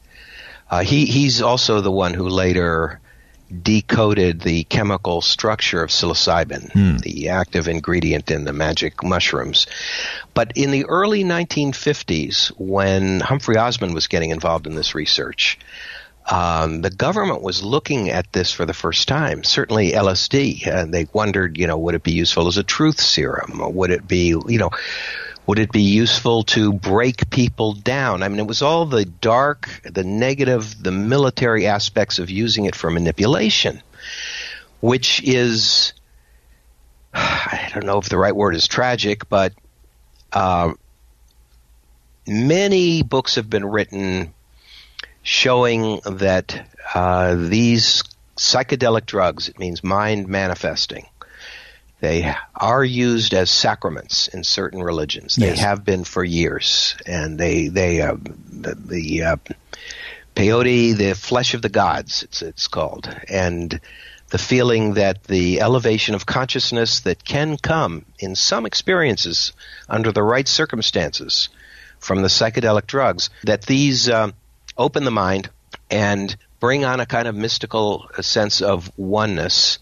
[0.70, 3.00] Uh, he he's also the one who later
[3.64, 6.98] decoded the chemical structure of psilocybin, hmm.
[6.98, 9.68] the active ingredient in the magic mushrooms.
[10.34, 15.60] But in the early 1950s, when Humphrey Osmond was getting involved in this research,
[16.30, 19.44] um, the government was looking at this for the first time.
[19.44, 20.68] Certainly LSD.
[20.68, 23.62] and they wondered, you know, would it be useful as a truth serum?
[23.76, 24.72] Would it be, you know,
[25.48, 28.22] would it be useful to break people down?
[28.22, 32.76] I mean, it was all the dark, the negative, the military aspects of using it
[32.76, 33.82] for manipulation,
[34.82, 35.94] which is,
[37.14, 39.54] I don't know if the right word is tragic, but
[40.34, 40.74] uh,
[42.28, 44.34] many books have been written
[45.24, 48.04] showing that uh, these
[48.36, 51.08] psychedelic drugs, it means mind manifesting,
[52.00, 55.36] they are used as sacraments in certain religions.
[55.36, 55.60] They yes.
[55.60, 59.38] have been for years, and they they uh, the, the uh,
[60.36, 63.80] peyote, the flesh of the gods, it's it's called, and
[64.30, 69.54] the feeling that the elevation of consciousness that can come in some experiences
[69.88, 71.50] under the right circumstances
[72.00, 74.30] from the psychedelic drugs, that these uh,
[74.78, 75.50] open the mind
[75.90, 79.80] and bring on a kind of mystical sense of oneness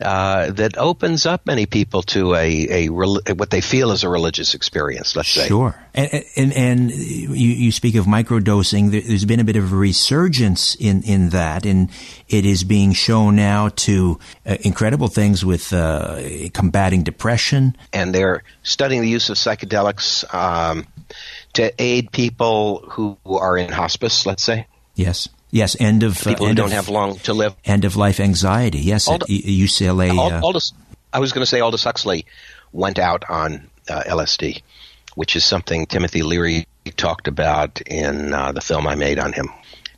[0.00, 4.54] uh, that opens up many people to a, a what they feel is a religious
[4.54, 5.14] experience.
[5.14, 5.78] Let's say sure.
[5.94, 8.90] And and, and you, you speak of microdosing.
[8.90, 11.90] There's been a bit of a resurgence in in that, and
[12.28, 16.20] it is being shown now to uh, incredible things with uh,
[16.52, 17.76] combating depression.
[17.92, 20.86] And they're studying the use of psychedelics um,
[21.52, 24.26] to aid people who are in hospice.
[24.26, 25.28] Let's say yes.
[25.54, 27.54] Yes, end of people uh, who don't of, have long to live.
[27.64, 28.80] End of life anxiety.
[28.80, 30.10] Yes, Ald- at UCLA.
[30.10, 30.72] Uh, Aldous,
[31.12, 32.26] I was going to say Aldous Huxley
[32.72, 34.62] went out on uh, LSD,
[35.14, 39.48] which is something Timothy Leary talked about in uh, the film I made on him.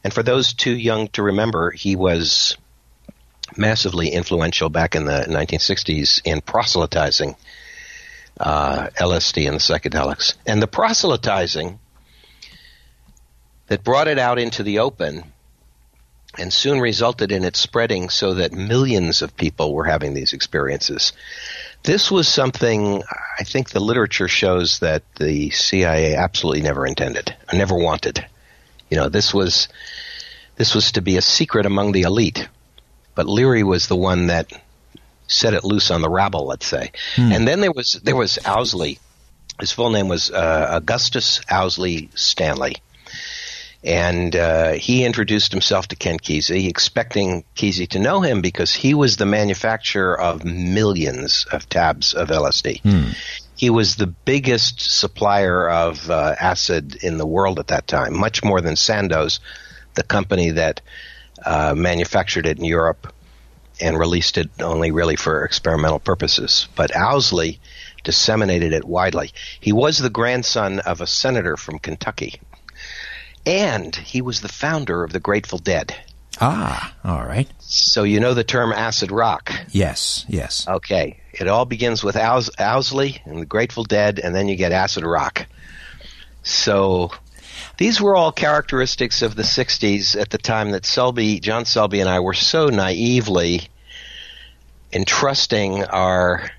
[0.05, 2.59] And for those too young to remember, he was
[3.57, 7.35] massively influential back in the 1960s in proselytizing
[8.39, 10.35] uh, LSD and the psychedelics.
[10.45, 11.79] And the proselytizing
[13.69, 15.33] that brought it out into the open
[16.39, 21.13] and soon resulted in it spreading so that millions of people were having these experiences.
[21.83, 23.03] This was something
[23.39, 28.25] I think the literature shows that the CIA absolutely never intended, never wanted.
[28.91, 29.69] You know, this was
[30.57, 32.49] this was to be a secret among the elite,
[33.15, 34.51] but Leary was the one that
[35.29, 36.93] set it loose on the rabble, let's say.
[37.15, 37.33] Hmm.
[37.33, 38.99] And then there was there was Owsley.
[39.61, 42.77] His full name was uh, Augustus Owsley Stanley
[43.87, 48.95] and uh, he introduced himself to Ken Kesey, expecting Kesey to know him because he
[48.95, 52.83] was the manufacturer of millions of tabs of LSD.
[52.83, 53.11] Hmm.
[53.55, 58.43] He was the biggest supplier of uh, acid in the world at that time, much
[58.43, 59.39] more than Sandoz,
[59.95, 60.81] the company that
[61.45, 63.15] uh, manufactured it in Europe
[63.81, 66.67] and released it only really for experimental purposes.
[66.75, 67.61] But Owsley
[68.03, 69.31] disseminated it widely.
[69.61, 72.41] He was the grandson of a senator from Kentucky
[73.47, 75.95] and he was the founder of the Grateful Dead.
[76.41, 77.49] Ah, all right.
[77.61, 79.53] So you know the term acid rock?
[79.71, 80.69] Yes, yes.
[80.69, 81.21] Okay.
[81.33, 85.05] It all begins with Owsley Owsley and the Grateful Dead, and then you get acid
[85.05, 85.47] rock.
[86.43, 87.11] So
[87.79, 92.09] these were all characteristics of the 60s at the time that Selby, John Selby and
[92.09, 93.69] I were so naively
[94.93, 96.51] entrusting our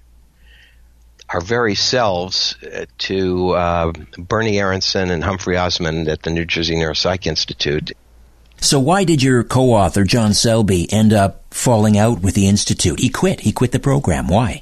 [1.30, 6.76] our very selves uh, to uh, Bernie Aronson and Humphrey Osmond at the New Jersey
[6.76, 7.92] Neuropsych Institute.
[8.60, 13.00] So why did your co-author John Selby end up falling out with the institute?
[13.00, 13.42] He quit.
[13.42, 14.28] He quit the program.
[14.28, 14.62] Why?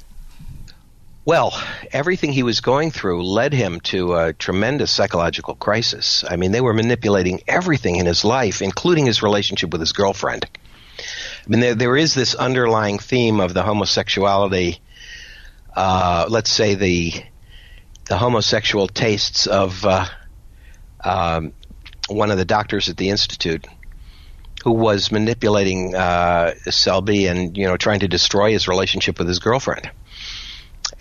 [1.24, 1.60] Well,
[1.92, 6.24] everything he was going through led him to a tremendous psychological crisis.
[6.28, 10.46] I mean, they were manipulating everything in his life, including his relationship with his girlfriend.
[10.98, 14.80] I mean, there, there is this underlying theme of the homosexuality.
[15.76, 17.12] Uh, let's say the
[18.06, 20.06] the homosexual tastes of uh,
[21.04, 21.52] um,
[22.08, 23.66] one of the doctors at the institute,
[24.64, 29.38] who was manipulating uh, Selby and you know trying to destroy his relationship with his
[29.38, 29.90] girlfriend.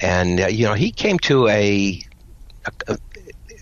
[0.02, 2.02] And uh, you know he came to a,
[2.66, 2.98] a, a,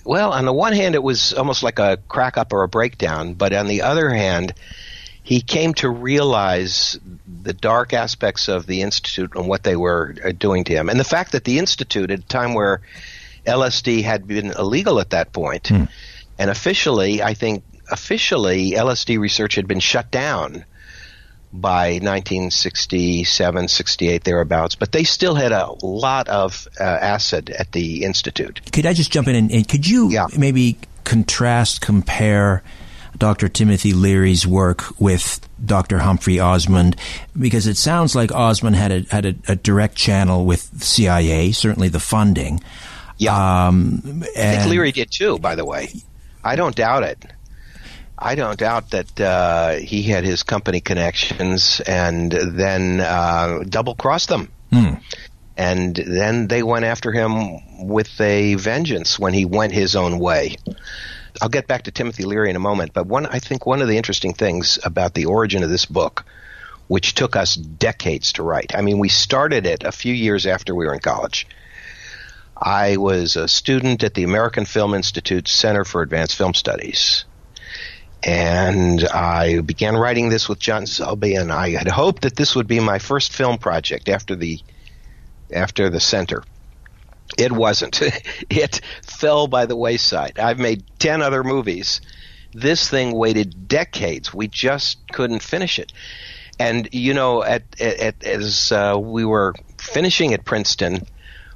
[0.04, 3.36] well on the one hand it was almost like a crack up or a breakdown
[3.36, 4.54] but on the other hand
[5.24, 7.00] he came to realize
[7.42, 11.00] the dark aspects of the institute and what they were uh, doing to him and
[11.00, 12.82] the fact that the institute at a time where
[13.46, 15.86] LSD had been illegal at that point hmm.
[16.38, 20.66] and officially I think officially LSD research had been shut down
[21.54, 28.04] by 1967, 68, thereabouts, but they still had a lot of uh, acid at the
[28.04, 28.60] Institute.
[28.72, 30.28] Could I just jump in and, and could you yeah.
[30.36, 32.64] maybe contrast, compare
[33.18, 33.48] Dr.
[33.50, 36.00] Timothy Leary's work with Dr.
[36.00, 36.96] Humphry Osmond?
[37.38, 41.90] Because it sounds like Osmond had a, had a, a direct channel with CIA, certainly
[41.90, 42.62] the funding.
[43.18, 43.68] Yeah.
[43.68, 45.90] Um, I think Leary did too, by the way.
[46.44, 47.26] I don't doubt it.
[48.18, 54.30] I don't doubt that uh, he had his company connections and then uh, double crossed
[54.30, 54.52] them.
[54.72, 54.96] Hmm.
[55.58, 60.56] And then they went after him with a vengeance when he went his own way.
[61.42, 63.88] I'll get back to Timothy Leary in a moment, but one I think one of
[63.88, 66.26] the interesting things about the origin of this book,
[66.88, 68.76] which took us decades to write.
[68.76, 71.48] I mean, we started it a few years after we were in college.
[72.56, 77.26] I was a student at the American Film Institute Center for Advanced Film Studies
[78.24, 82.68] and I began writing this with John Selby, and I had hoped that this would
[82.68, 84.60] be my first film project after the
[85.54, 86.44] after the center.
[87.38, 88.02] It wasn't.
[88.50, 90.40] it fell by the wayside.
[90.40, 92.02] I've made ten other movies.
[92.54, 94.34] This thing waited decades.
[94.34, 95.92] We just couldn't finish it.
[96.60, 101.08] And you know, at, at, at as uh, we were finishing at Princeton,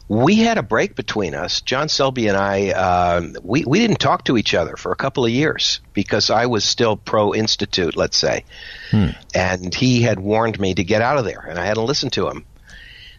[0.10, 1.62] we had a break between us.
[1.62, 5.26] John Selby and I, uh, we, we didn't talk to each other for a couple
[5.26, 8.46] of years because I was still pro institute, let's say.
[8.92, 9.10] Hmm.
[9.36, 12.30] And he had warned me to get out of there, and I hadn't listened to
[12.30, 12.46] him.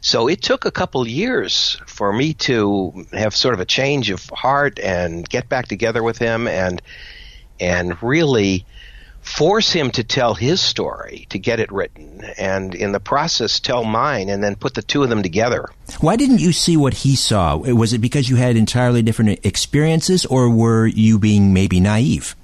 [0.00, 4.24] So it took a couple years for me to have sort of a change of
[4.30, 6.80] heart and get back together with him and
[7.60, 8.64] and really
[9.20, 13.84] force him to tell his story to get it written and in the process tell
[13.84, 15.68] mine and then put the two of them together.
[16.00, 17.56] Why didn't you see what he saw?
[17.56, 22.36] Was it because you had entirely different experiences or were you being maybe naive?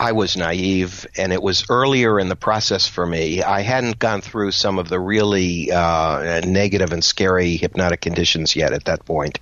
[0.00, 3.42] I was naive, and it was earlier in the process for me.
[3.42, 8.72] I hadn't gone through some of the really uh, negative and scary hypnotic conditions yet
[8.72, 9.38] at that point.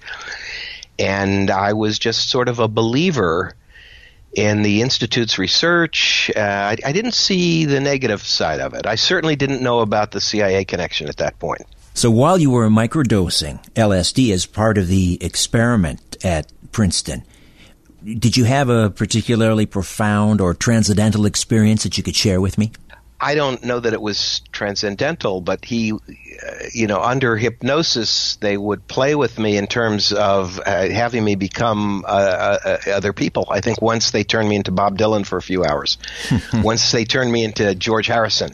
[0.99, 3.55] And I was just sort of a believer
[4.33, 6.29] in the institute's research.
[6.35, 8.85] Uh, I, I, didn't see the negative side of it.
[8.85, 11.63] I certainly didn't know about the CIA connection at that point.
[11.95, 17.23] So while you were microdosing LSD as part of the experiment at Princeton,
[18.15, 22.73] did you have a particularly profound or transcendental experience that you could share with me?
[23.21, 25.97] I don't know that it was transcendental, but he, uh,
[26.73, 31.35] you know, under hypnosis, they would play with me in terms of uh, having me
[31.35, 33.49] become uh, uh, uh other people.
[33.51, 35.99] I think once they turned me into Bob Dylan for a few hours,
[36.55, 38.53] once they turned me into George Harrison,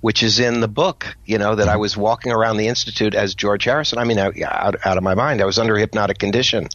[0.00, 3.34] which is in the book, you know, that I was walking around the institute as
[3.34, 3.98] George Harrison.
[3.98, 6.68] I mean, out, out of my mind, I was under hypnotic condition.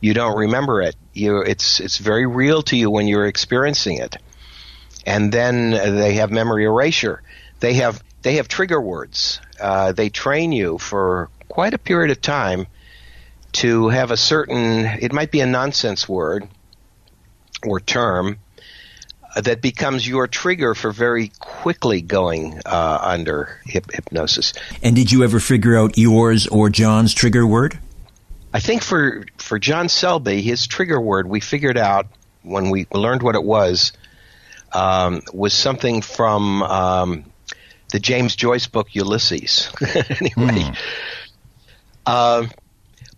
[0.00, 0.96] You don't remember it.
[1.12, 4.16] You, it's it's very real to you when you're experiencing it
[5.08, 7.22] and then they have memory erasure.
[7.60, 9.40] They have they have trigger words.
[9.58, 12.66] Uh, they train you for quite a period of time
[13.52, 14.84] to have a certain.
[15.00, 16.46] It might be a nonsense word
[17.66, 18.38] or term
[19.34, 24.52] that becomes your trigger for very quickly going uh, under hip- hypnosis.
[24.82, 27.78] And did you ever figure out yours or John's trigger word?
[28.52, 32.06] I think for for John Selby, his trigger word we figured out
[32.42, 33.92] when we learned what it was
[34.72, 37.24] um, was something from um,
[37.90, 39.70] the James Joyce book Ulysses.
[39.80, 40.76] anyway, mm.
[42.06, 42.46] uh,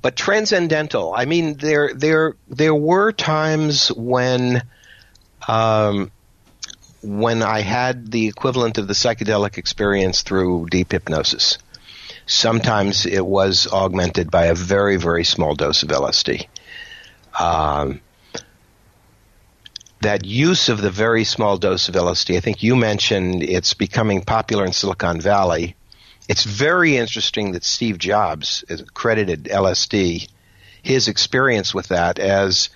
[0.03, 1.14] but transcendental.
[1.16, 4.62] I mean, there there there were times when.
[5.49, 6.11] Um,
[7.03, 11.57] when I had the equivalent of the psychedelic experience through deep hypnosis.
[12.31, 16.47] Sometimes it was augmented by a very, very small dose of LSD.
[17.37, 18.00] Um,
[20.00, 24.23] that use of the very small dose of LSD, I think you mentioned it's becoming
[24.23, 25.75] popular in Silicon Valley.
[26.29, 30.29] It's very interesting that Steve Jobs credited LSD,
[30.85, 32.71] his experience with that, as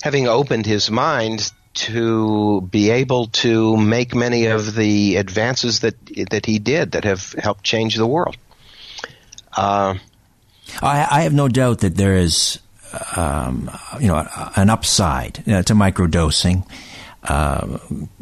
[0.00, 5.94] having opened his mind to be able to make many of the advances that
[6.30, 8.36] that he did that have helped change the world.
[9.56, 9.94] Uh,
[10.82, 12.60] I, I, have no doubt that there is,
[13.16, 13.68] um,
[14.00, 16.64] you know, an upside uh, to microdosing.
[17.24, 17.78] Uh,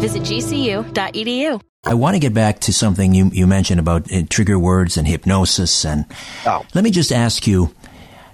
[0.00, 1.60] Visit gcu.edu.
[1.84, 5.06] I want to get back to something you, you mentioned about uh, trigger words and
[5.06, 5.84] hypnosis.
[5.84, 6.06] And
[6.46, 6.64] oh.
[6.74, 7.74] let me just ask you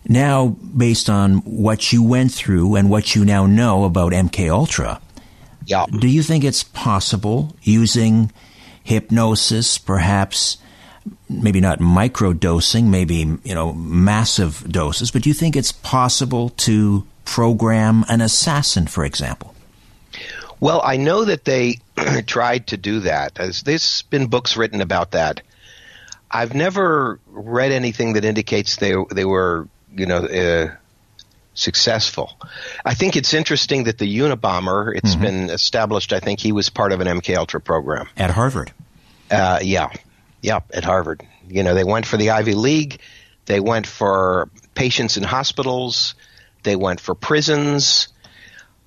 [0.06, 5.00] now, based on what you went through and what you now know about MK Ultra,
[5.66, 5.86] yeah.
[5.86, 8.30] do you think it's possible using
[8.84, 10.56] hypnosis, perhaps
[11.28, 16.50] maybe not micro dosing, maybe you know massive doses, but do you think it's possible
[16.50, 19.54] to program an assassin, for example?
[20.60, 21.78] Well, I know that they
[22.26, 23.38] tried to do that.
[23.38, 25.42] As there's been books written about that.
[26.30, 30.74] I've never read anything that indicates they they were you know uh,
[31.54, 32.36] successful.
[32.84, 34.94] I think it's interesting that the Unabomber.
[34.96, 35.22] It's mm-hmm.
[35.22, 36.12] been established.
[36.12, 38.72] I think he was part of an MK Ultra program at Harvard.
[39.30, 39.90] Uh, yeah,
[40.42, 41.26] yeah, at Harvard.
[41.48, 43.00] You know, they went for the Ivy League.
[43.46, 46.14] They went for patients in hospitals.
[46.62, 48.08] They went for prisons.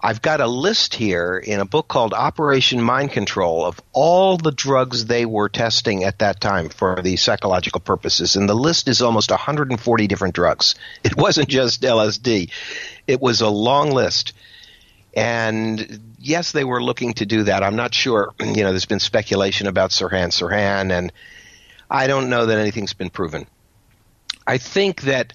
[0.03, 4.51] I've got a list here in a book called Operation Mind Control of all the
[4.51, 8.35] drugs they were testing at that time for these psychological purposes.
[8.35, 10.75] And the list is almost 140 different drugs.
[11.03, 12.49] It wasn't just LSD,
[13.05, 14.33] it was a long list.
[15.13, 17.63] And yes, they were looking to do that.
[17.63, 18.33] I'm not sure.
[18.39, 21.11] You know, there's been speculation about Sirhan Sirhan, and
[21.89, 23.45] I don't know that anything's been proven.
[24.47, 25.33] I think that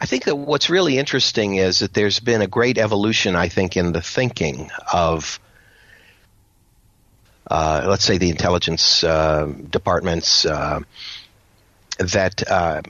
[0.00, 3.76] I think that what's really interesting is that there's been a great evolution, I think,
[3.76, 5.40] in the thinking of,
[7.50, 10.44] uh, let's say, the intelligence uh, departments.
[10.44, 10.80] Uh,
[11.98, 12.82] that uh,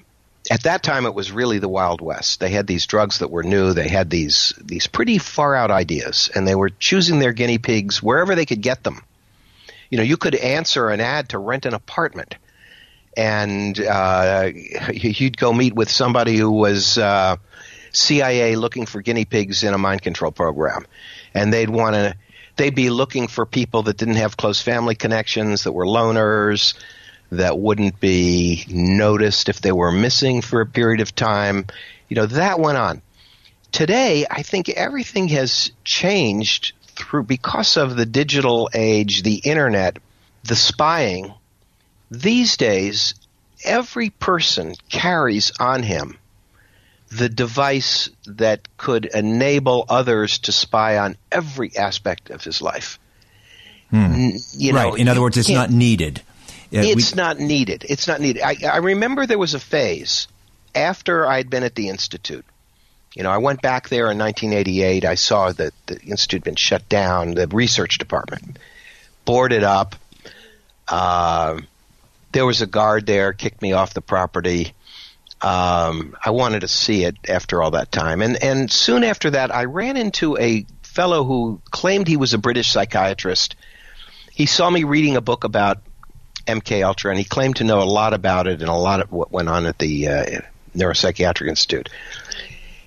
[0.51, 2.41] at that time it was really the Wild West.
[2.41, 3.73] They had these drugs that were new.
[3.73, 8.03] They had these these pretty far out ideas, and they were choosing their guinea pigs
[8.03, 9.01] wherever they could get them.
[9.91, 12.35] You know, you could answer an ad to rent an apartment
[13.17, 14.51] and uh,
[14.93, 17.37] you'd go meet with somebody who was uh,
[17.93, 20.87] CIA looking for guinea pigs in a mind control program,
[21.35, 22.15] and they'd want to.
[22.57, 26.73] They'd be looking for people that didn't have close family connections, that were loners,
[27.31, 31.67] that wouldn't be noticed if they were missing for a period of time.
[32.09, 33.03] You know, that went on.
[33.73, 39.99] Today, I think everything has changed through because of the digital age, the internet,
[40.45, 41.35] the spying
[42.11, 43.15] these days,
[43.65, 46.19] every person carries on him
[47.11, 52.99] the device that could enable others to spy on every aspect of his life.
[53.91, 54.31] Hmm.
[54.53, 55.01] You know, right.
[55.01, 56.23] In other words, it's not needed.
[56.75, 57.87] Uh, it's we, not needed.
[57.89, 58.43] It's not needed.
[58.43, 60.27] I, I remember there was a phase
[60.75, 62.45] after I'd been at the institute.
[63.15, 65.05] You know, I went back there in 1988.
[65.05, 68.59] I saw that the institute had been shut down, the research department
[69.25, 69.95] boarded up.
[70.89, 71.61] Uh,
[72.37, 74.75] there was a guard there, kicked me off the property.
[75.41, 79.55] Um, I wanted to see it after all that time, and and soon after that,
[79.55, 83.57] I ran into a fellow who claimed he was a British psychiatrist.
[84.33, 85.79] He saw me reading a book about
[86.47, 89.11] MK Ultra, and he claimed to know a lot about it and a lot of
[89.11, 90.41] what went on at the uh,
[90.75, 91.89] Neuropsychiatric Institute.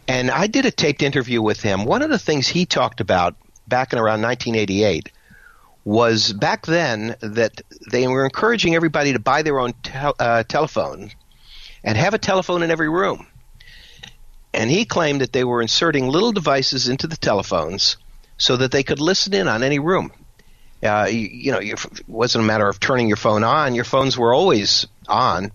[0.07, 1.85] And I did a taped interview with him.
[1.85, 3.35] One of the things he talked about
[3.67, 5.11] back in around 1988
[5.89, 9.73] was back then that they were encouraging everybody to buy their own
[10.19, 11.09] uh, telephone
[11.83, 13.25] and have a telephone in every room.
[14.53, 17.97] And he claimed that they were inserting little devices into the telephones
[18.37, 20.11] so that they could listen in on any room.
[20.83, 24.15] Uh, you, you, know, it wasn't a matter of turning your phone on; your phones
[24.15, 25.51] were always on,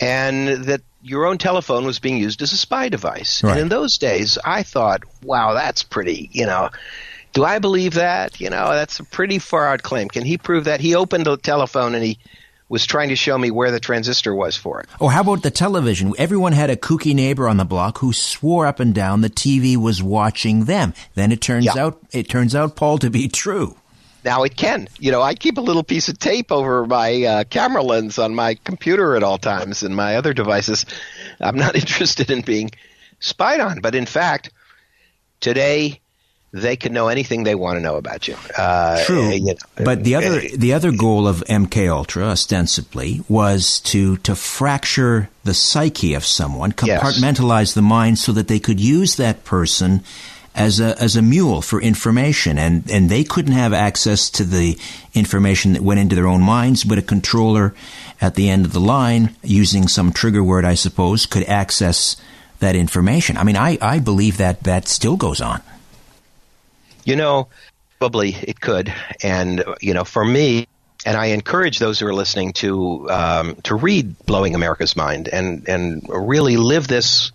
[0.00, 3.42] and that your own telephone was being used as a spy device.
[3.42, 3.52] Right.
[3.52, 6.70] And in those days, I thought, "Wow, that's pretty." You know,
[7.38, 8.40] do I believe that?
[8.40, 10.08] You know, that's a pretty far out claim.
[10.08, 10.80] Can he prove that?
[10.80, 12.18] He opened a telephone and he
[12.68, 14.88] was trying to show me where the transistor was for it.
[14.98, 16.12] Or how about the television?
[16.18, 19.76] Everyone had a kooky neighbor on the block who swore up and down the TV
[19.76, 20.94] was watching them.
[21.14, 21.78] Then it turns yeah.
[21.78, 23.76] out it turns out Paul to be true.
[24.24, 24.88] Now it can.
[24.98, 28.34] You know, I keep a little piece of tape over my uh, camera lens on
[28.34, 30.86] my computer at all times and my other devices.
[31.38, 32.72] I'm not interested in being
[33.20, 34.50] spied on, but in fact,
[35.38, 36.00] today
[36.52, 38.34] they can know anything they want to know about you.
[38.56, 43.80] Uh, True, you know, but the other the other goal of MK Ultra ostensibly was
[43.80, 47.74] to to fracture the psyche of someone, compartmentalize yes.
[47.74, 50.02] the mind, so that they could use that person
[50.54, 54.78] as a as a mule for information, and and they couldn't have access to the
[55.12, 57.74] information that went into their own minds, but a controller
[58.22, 62.16] at the end of the line, using some trigger word, I suppose, could access
[62.60, 63.36] that information.
[63.36, 65.60] I mean, I I believe that that still goes on.
[67.08, 67.48] You know,
[67.98, 68.92] probably it could.
[69.22, 70.68] And, you know, for me,
[71.06, 75.66] and I encourage those who are listening to um, to read "Blowing America's Mind" and
[75.70, 77.32] and really live this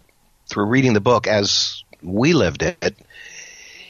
[0.48, 2.96] through reading the book as we lived it.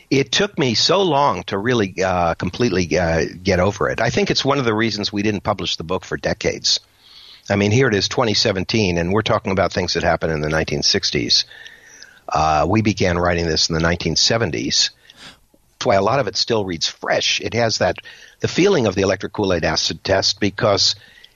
[0.10, 4.00] It took me so long to really uh, completely uh, get over it.
[4.00, 6.80] I think it's one of the reasons we didn't publish the book for decades.
[7.50, 10.48] I mean, here it is, 2017, and we're talking about things that happened in the
[10.48, 11.44] 1960s.
[12.30, 14.92] Uh, we began writing this in the 1970s
[15.86, 17.42] why a lot of it still reads fresh.
[17.42, 17.98] It has that
[18.40, 20.96] the feeling of the electric Kool-Aid acid test because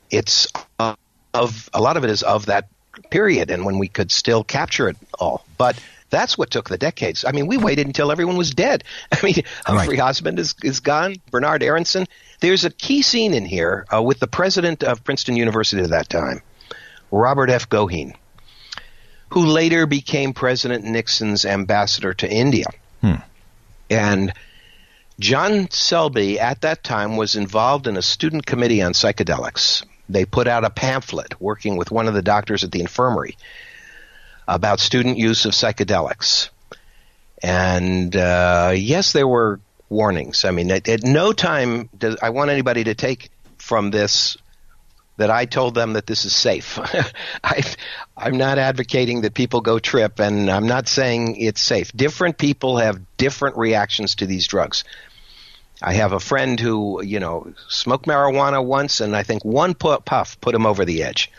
[0.09, 0.47] it's
[0.79, 2.67] of a lot of it is of that
[3.09, 5.45] period and when we could still capture it all.
[5.57, 7.25] But that's what took the decades.
[7.25, 8.83] I mean, we waited until everyone was dead.
[9.11, 9.35] I mean,
[9.65, 10.07] Humphry right.
[10.07, 11.15] Osmond is, is gone.
[11.31, 12.07] Bernard Aaronson.
[12.39, 16.07] There's a key scene in here uh, with the president of Princeton University at that
[16.07, 16.41] time,
[17.11, 17.67] Robert F.
[17.67, 18.13] Goheen,
[19.29, 22.65] who later became President Nixon's ambassador to India.
[23.01, 23.15] Hmm.
[23.89, 24.33] And
[25.19, 29.83] John Selby at that time was involved in a student committee on psychedelics.
[30.09, 33.37] They put out a pamphlet working with one of the doctors at the infirmary
[34.47, 36.49] about student use of psychedelics.
[37.43, 39.59] And uh, yes, there were
[39.89, 40.45] warnings.
[40.45, 44.37] I mean, at, at no time does I want anybody to take from this
[45.17, 46.79] that I told them that this is safe.
[47.43, 47.63] I,
[48.15, 51.91] I'm not advocating that people go trip, and I'm not saying it's safe.
[51.91, 54.83] Different people have different reactions to these drugs.
[55.81, 60.39] I have a friend who, you know, smoked marijuana once, and I think one puff
[60.41, 61.31] put him over the edge.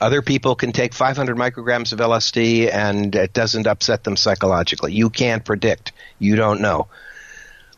[0.00, 4.92] Other people can take 500 micrograms of LSD, and it doesn't upset them psychologically.
[4.92, 5.92] You can't predict.
[6.18, 6.88] You don't know.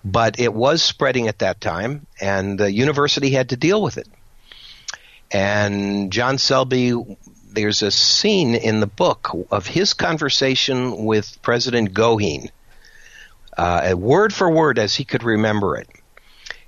[0.05, 4.09] But it was spreading at that time, and the university had to deal with it.
[5.37, 6.95] And John Selby,
[7.53, 12.49] there's a scene in the book of his conversation with President Goheen,
[13.55, 15.91] uh, word for word as he could remember it.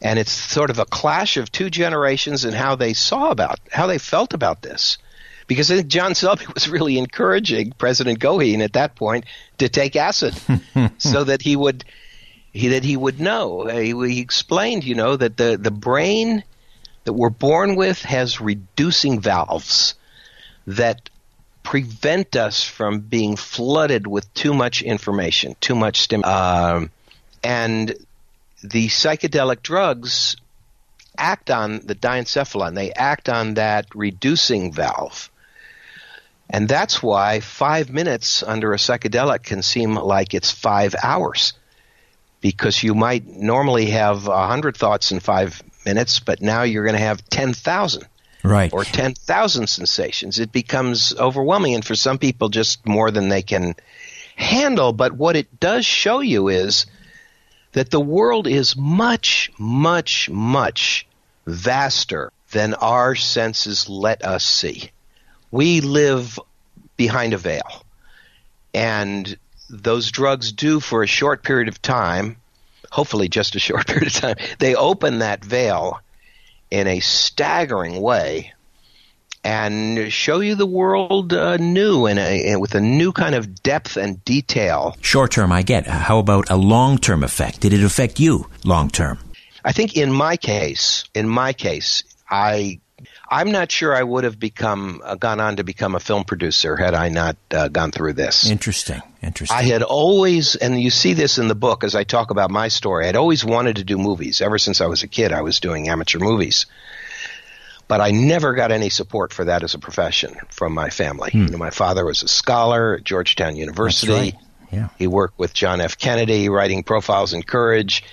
[0.03, 3.87] And it's sort of a clash of two generations and how they saw about, how
[3.87, 4.99] they felt about this.
[5.47, 9.25] Because I think John Selby was really encouraging President Goheen at that point
[9.57, 10.35] to take acid
[10.99, 11.87] so that he would,
[12.53, 13.67] he, that he would know.
[13.67, 16.45] He, he explained, you know, that the, the brain–
[17.09, 19.95] that we're born with has reducing valves
[20.67, 21.09] that
[21.63, 26.23] prevent us from being flooded with too much information, too much stim.
[26.23, 26.91] Um,
[27.43, 27.95] and
[28.63, 30.37] the psychedelic drugs
[31.17, 32.75] act on the diencephalon.
[32.75, 35.31] They act on that reducing valve.
[36.51, 41.55] And that's why five minutes under a psychedelic can seem like it's five hours.
[42.43, 46.97] Because you might normally have a hundred thoughts in five minutes, but now you're going
[46.97, 48.07] to have 10,000.
[48.45, 48.73] Right.
[48.73, 50.39] Or 10,000 sensations.
[50.39, 53.75] It becomes overwhelming, and for some people, just more than they can
[54.37, 54.93] handle.
[54.93, 56.87] But what it does show you is
[57.73, 61.07] that the world is much, much, much
[61.47, 64.91] vaster than our senses let us see.
[65.51, 66.39] We live
[66.97, 67.85] behind a veil.
[68.75, 69.37] And
[69.71, 72.37] those drugs do, for a short period of time,
[72.91, 76.01] hopefully just a short period of time, they open that veil
[76.71, 78.53] in a staggering way
[79.45, 83.97] and show you the world uh, new and, and with a new kind of depth
[83.97, 84.97] and detail.
[85.01, 85.87] Short term, I get.
[85.87, 87.61] How about a long term effect?
[87.61, 89.19] Did it affect you long term?
[89.65, 92.81] I think in my case, in my case, I
[93.31, 96.77] I'm not sure I would have become uh, gone on to become a film producer
[96.77, 98.49] had I not uh, gone through this.
[98.49, 99.57] Interesting, interesting.
[99.57, 102.69] I had always, and you see this in the book as I talk about my
[102.69, 103.07] story.
[103.07, 105.33] I'd always wanted to do movies ever since I was a kid.
[105.33, 106.67] I was doing amateur movies,
[107.87, 111.31] but I never got any support for that as a profession from my family.
[111.31, 111.43] Hmm.
[111.45, 114.13] You know, my father was a scholar at Georgetown University.
[114.13, 114.35] Right.
[114.73, 114.89] Yeah.
[114.99, 115.99] He worked with John F.
[115.99, 118.05] Kennedy, writing profiles in courage.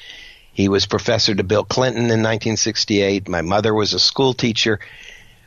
[0.56, 3.28] He was professor to Bill Clinton in 1968.
[3.28, 4.80] My mother was a school teacher.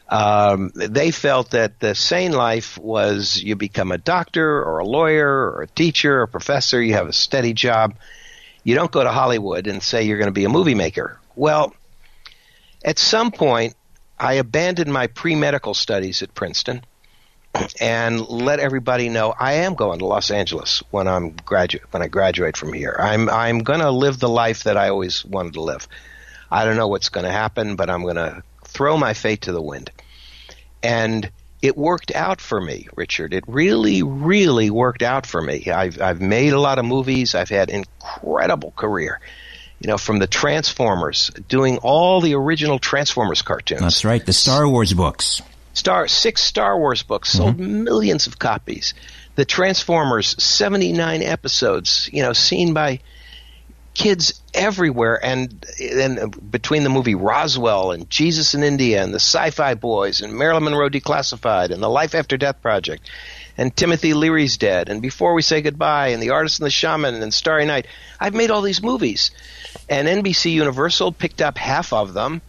[0.06, 5.26] Um, they felt that the sane life was you become a doctor or a lawyer
[5.26, 7.94] or a teacher or a professor, you have a steady job.
[8.64, 11.18] You don't go to Hollywood and say you're going to be a movie maker.
[11.34, 11.72] Well,
[12.84, 13.76] at some point,
[14.18, 16.82] I abandoned my pre medical studies at Princeton
[17.80, 22.08] and let everybody know I am going to Los Angeles when I'm graduate when I
[22.08, 22.96] graduate from here.
[22.98, 25.88] I'm I'm going to live the life that I always wanted to live.
[26.50, 29.52] I don't know what's going to happen, but I'm going to throw my fate to
[29.52, 29.90] the wind.
[30.82, 31.30] And
[31.60, 33.34] it worked out for me, Richard.
[33.34, 35.68] It really, really worked out for me.
[35.70, 37.34] I've I've made a lot of movies.
[37.34, 39.20] I've had incredible career.
[39.80, 43.80] You know, from the Transformers, doing all the original Transformers cartoons.
[43.80, 45.40] That's right, the Star Wars books.
[45.78, 47.84] Star six Star Wars books sold mm-hmm.
[47.84, 48.94] millions of copies.
[49.36, 52.10] The Transformers, seventy nine episodes.
[52.12, 53.00] You know, seen by
[53.94, 59.74] kids everywhere, and and between the movie Roswell and Jesus in India and the Sci-Fi
[59.74, 63.08] Boys and Marilyn Monroe Declassified and the Life After Death Project
[63.56, 67.22] and Timothy Leary's Dead and Before We Say Goodbye and The Artist and the Shaman
[67.22, 67.86] and Starry Night.
[68.18, 69.30] I've made all these movies,
[69.88, 72.40] and NBC Universal picked up half of them,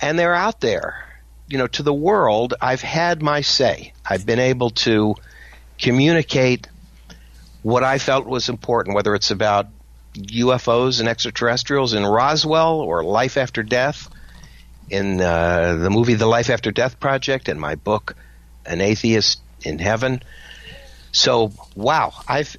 [0.00, 1.13] and they're out there
[1.48, 3.92] you know, to the world, I've had my say.
[4.08, 5.14] I've been able to
[5.78, 6.68] communicate
[7.62, 9.68] what I felt was important, whether it's about
[10.14, 14.08] UFOs and extraterrestrials in Roswell or life after death
[14.90, 18.14] in uh, the movie The Life After Death Project and my book
[18.66, 20.22] An Atheist in Heaven.
[21.12, 22.56] So, wow, I've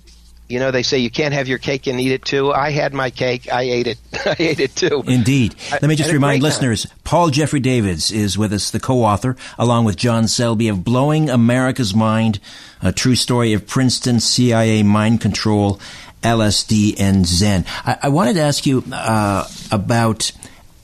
[0.47, 2.51] you know, they say you can't have your cake and eat it too.
[2.51, 3.51] I had my cake.
[3.51, 3.97] I ate it.
[4.25, 5.03] I ate it too.
[5.07, 5.55] Indeed.
[5.71, 9.95] Let me just remind listeners, Paul Jeffrey Davids is with us, the co-author, along with
[9.95, 12.39] John Selby of Blowing America's Mind,
[12.81, 15.79] a true story of Princeton CIA mind control,
[16.21, 17.65] LSD and Zen.
[17.83, 20.31] I, I wanted to ask you uh, about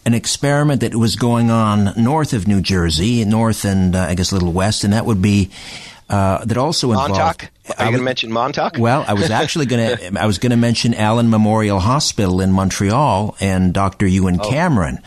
[0.06, 4.32] an experiment that was going on north of New Jersey, north and uh, I guess
[4.32, 5.52] a little west, and that would be
[6.10, 7.12] uh, that also involved.
[7.12, 7.52] Montauk?
[7.78, 8.78] Are you going to mention Montauk?
[8.78, 10.20] Well, I was actually going to.
[10.20, 14.08] I was going to mention Allen Memorial Hospital in Montreal and Dr.
[14.08, 14.50] Ewen oh.
[14.50, 15.00] Cameron.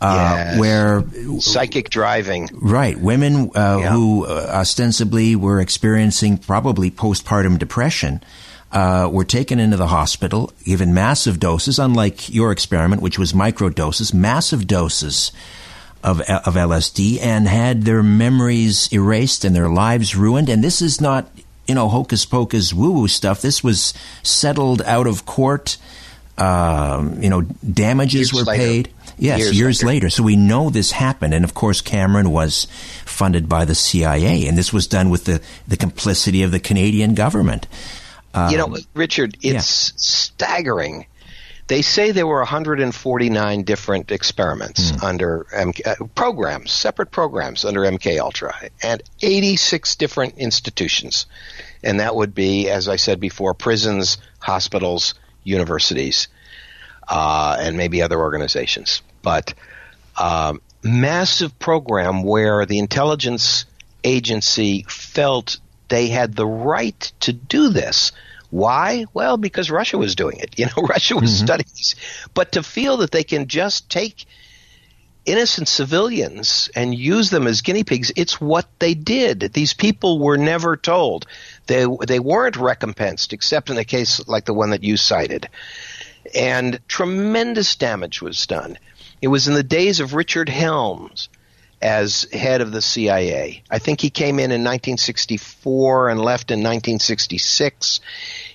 [0.00, 0.58] Uh, yes.
[0.58, 1.04] where
[1.38, 2.98] psychic driving, right?
[3.00, 3.90] Women uh, yeah.
[3.90, 8.22] who uh, ostensibly were experiencing probably postpartum depression
[8.74, 13.70] uh, were taken into the hospital, given massive doses, unlike your experiment, which was micro
[13.70, 15.32] doses, massive doses
[16.02, 20.48] of, of LSD and had their memories erased and their lives ruined.
[20.48, 21.30] And this is not,
[21.66, 23.40] you know, hocus pocus woo woo stuff.
[23.40, 25.76] This was settled out of court.
[26.36, 28.62] Um, you know, damages years were later.
[28.62, 28.94] paid.
[29.16, 29.94] Yes, years, years later.
[29.94, 30.10] later.
[30.10, 31.32] So we know this happened.
[31.32, 32.66] And of course, Cameron was
[33.04, 34.48] funded by the CIA.
[34.48, 37.68] And this was done with the, the complicity of the Canadian government.
[38.34, 39.60] Um, you know, Richard, it's yeah.
[39.96, 41.06] staggering
[41.66, 45.02] they say there were 149 different experiments mm.
[45.02, 51.26] under MK, uh, programs, separate programs under MK Ultra, and 86 different institutions,
[51.82, 56.28] and that would be, as I said before, prisons, hospitals, universities,
[57.08, 59.02] uh, and maybe other organizations.
[59.22, 59.54] But
[60.18, 63.64] um, massive program where the intelligence
[64.04, 65.58] agency felt
[65.88, 68.12] they had the right to do this
[68.54, 69.06] why?
[69.12, 70.54] Well, because Russia was doing it.
[70.58, 71.44] You know, Russia was mm-hmm.
[71.44, 71.96] studying these.
[72.34, 74.26] But to feel that they can just take
[75.24, 79.40] innocent civilians and use them as guinea pigs, it's what they did.
[79.40, 81.26] These people were never told.
[81.66, 85.48] They they weren't recompensed except in a case like the one that you cited.
[86.32, 88.78] And tremendous damage was done.
[89.20, 91.28] It was in the days of Richard Helms
[91.84, 93.62] as head of the CIA.
[93.70, 98.00] I think he came in in 1964 and left in 1966.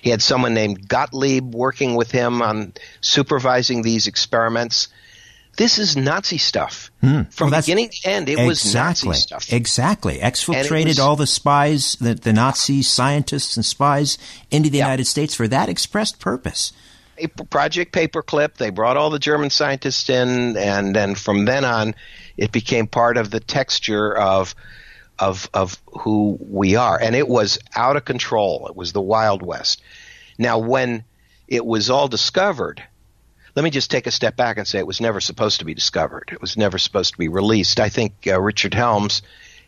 [0.02, 4.88] He had someone named Gottlieb working with him on supervising these experiments.
[5.56, 6.90] This is Nazi stuff.
[7.02, 7.22] Hmm.
[7.30, 9.52] From well, beginning to end, it exactly, was Nazi stuff.
[9.52, 10.18] Exactly.
[10.18, 14.18] Exfiltrated was, all the spies, the, the Nazi scientists and spies
[14.50, 14.86] into the yeah.
[14.86, 16.72] United States for that expressed purpose.
[17.28, 18.54] Project Paperclip.
[18.54, 21.94] They brought all the German scientists in, and then from then on,
[22.40, 24.56] it became part of the texture of
[25.18, 28.66] of of who we are, and it was out of control.
[28.68, 29.82] It was the Wild West.
[30.38, 31.04] Now, when
[31.46, 32.82] it was all discovered,
[33.54, 35.74] let me just take a step back and say it was never supposed to be
[35.74, 36.30] discovered.
[36.32, 37.78] It was never supposed to be released.
[37.78, 39.20] I think uh, Richard Helms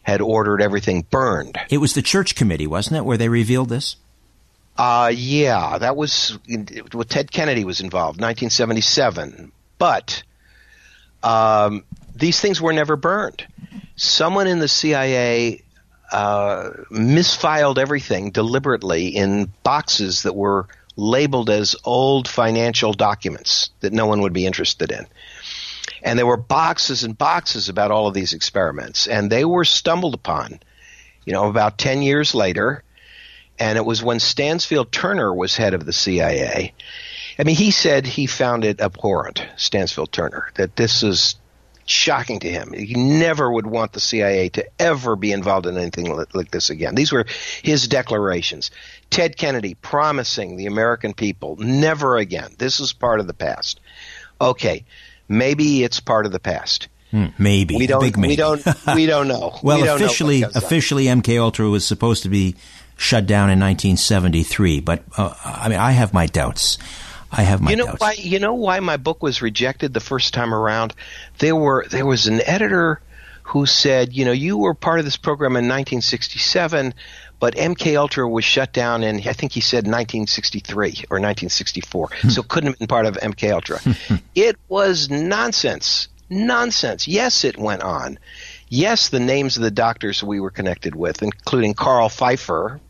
[0.02, 1.58] had ordered everything burned.
[1.68, 3.96] It was the church committee, wasn't it, where they revealed this?
[4.78, 6.38] Uh, yeah, that was
[6.94, 9.52] well, Ted Kennedy was involved, 1977.
[9.76, 10.22] But
[11.22, 11.84] um,
[12.22, 13.44] these things were never burned.
[13.96, 15.60] Someone in the CIA
[16.12, 24.06] uh, misfiled everything deliberately in boxes that were labeled as old financial documents that no
[24.06, 25.04] one would be interested in.
[26.00, 30.14] And there were boxes and boxes about all of these experiments, and they were stumbled
[30.14, 30.60] upon,
[31.24, 32.84] you know, about 10 years later.
[33.58, 36.72] And it was when Stansfield Turner was head of the CIA
[37.38, 41.36] I mean, he said he found it abhorrent, Stansfield Turner, that this is
[41.86, 42.72] shocking to him.
[42.72, 46.94] He never would want the CIA to ever be involved in anything like this again.
[46.94, 47.26] These were
[47.62, 48.70] his declarations.
[49.10, 52.54] Ted Kennedy promising the American people never again.
[52.58, 53.80] This is part of the past.
[54.40, 54.84] Okay,
[55.28, 56.88] maybe it's part of the past.
[57.10, 58.00] Hmm, maybe we don't.
[58.00, 58.32] Big maybe.
[58.32, 58.66] We don't.
[58.94, 59.58] We don't know.
[59.62, 62.56] well, we officially, officially, MK Ultra was supposed to be
[62.96, 66.78] shut down in 1973, but uh, I mean, I have my doubts.
[67.32, 68.00] I have my you know doubts.
[68.00, 70.94] why you know why my book was rejected the first time around?
[71.38, 73.00] There were there was an editor
[73.44, 76.94] who said you know you were part of this program in 1967
[77.40, 82.28] but MK Ultra was shut down in I think he said 1963 or 1964 Hmm.
[82.28, 83.80] so couldn't have been part of MK Ultra.
[84.34, 86.08] It was nonsense.
[86.30, 87.08] Nonsense.
[87.08, 88.18] Yes it went on.
[88.68, 92.80] Yes the names of the doctors we were connected with including Carl Pfeiffer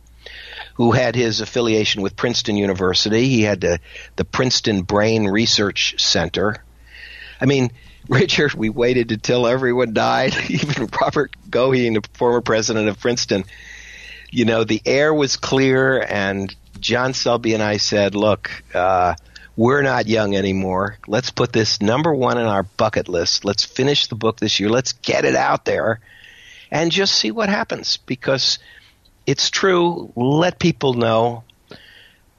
[0.75, 3.29] who had his affiliation with Princeton University.
[3.29, 3.81] He had the,
[4.17, 6.57] the Princeton Brain Research Center.
[7.41, 7.73] I mean,
[8.09, 13.45] Richard, we waited until everyone died, even Robert Goheen, the former president of Princeton.
[14.31, 19.15] You know, the air was clear, and John Selby and I said, look, uh,
[19.57, 20.97] we're not young anymore.
[21.07, 23.45] Let's put this number one on our bucket list.
[23.45, 24.71] Let's finish the book this year.
[24.71, 26.01] Let's get it out there
[26.71, 28.59] and just see what happens because–
[29.27, 30.13] it's true.
[30.17, 31.45] Let people know.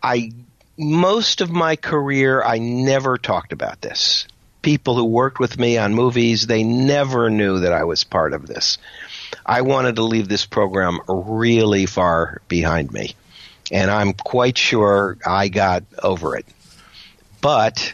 [0.01, 0.31] I
[0.77, 4.27] most of my career I never talked about this.
[4.61, 8.47] People who worked with me on movies, they never knew that I was part of
[8.47, 8.77] this.
[9.45, 13.15] I wanted to leave this program really far behind me.
[13.71, 16.45] And I'm quite sure I got over it.
[17.41, 17.93] But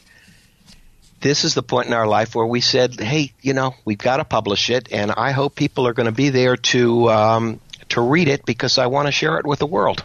[1.21, 4.17] this is the point in our life where we said, hey, you know, we've got
[4.17, 7.59] to publish it, and I hope people are going to be there to um,
[7.89, 10.03] to read it because I want to share it with the world.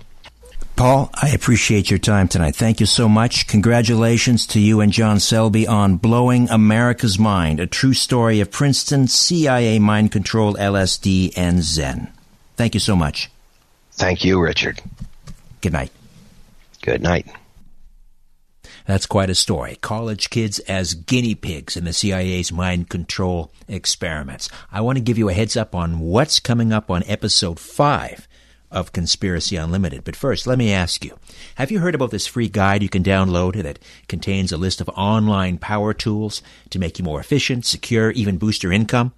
[0.77, 2.57] Paul, I appreciate your time tonight.
[2.57, 3.47] Thank you so much.
[3.47, 9.07] Congratulations to you and John Selby on Blowing America's Mind, a true story of Princeton,
[9.07, 12.13] CIA mind control, LSD, and Zen.
[12.57, 13.31] Thank you so much.
[13.93, 14.81] Thank you, Richard.
[15.61, 15.93] Good night.
[16.83, 17.27] Good night.
[18.87, 19.77] That's quite a story.
[19.81, 24.51] College kids as guinea pigs in the CIA's mind control experiments.
[24.71, 28.29] I want to give you a heads up on what's coming up on episode 5
[28.71, 30.05] of Conspiracy Unlimited.
[30.05, 31.17] But first, let me ask you
[31.55, 34.91] have you heard about this free guide you can download that contains a list of
[34.91, 39.13] online power tools to make you more efficient, secure, even boost your income?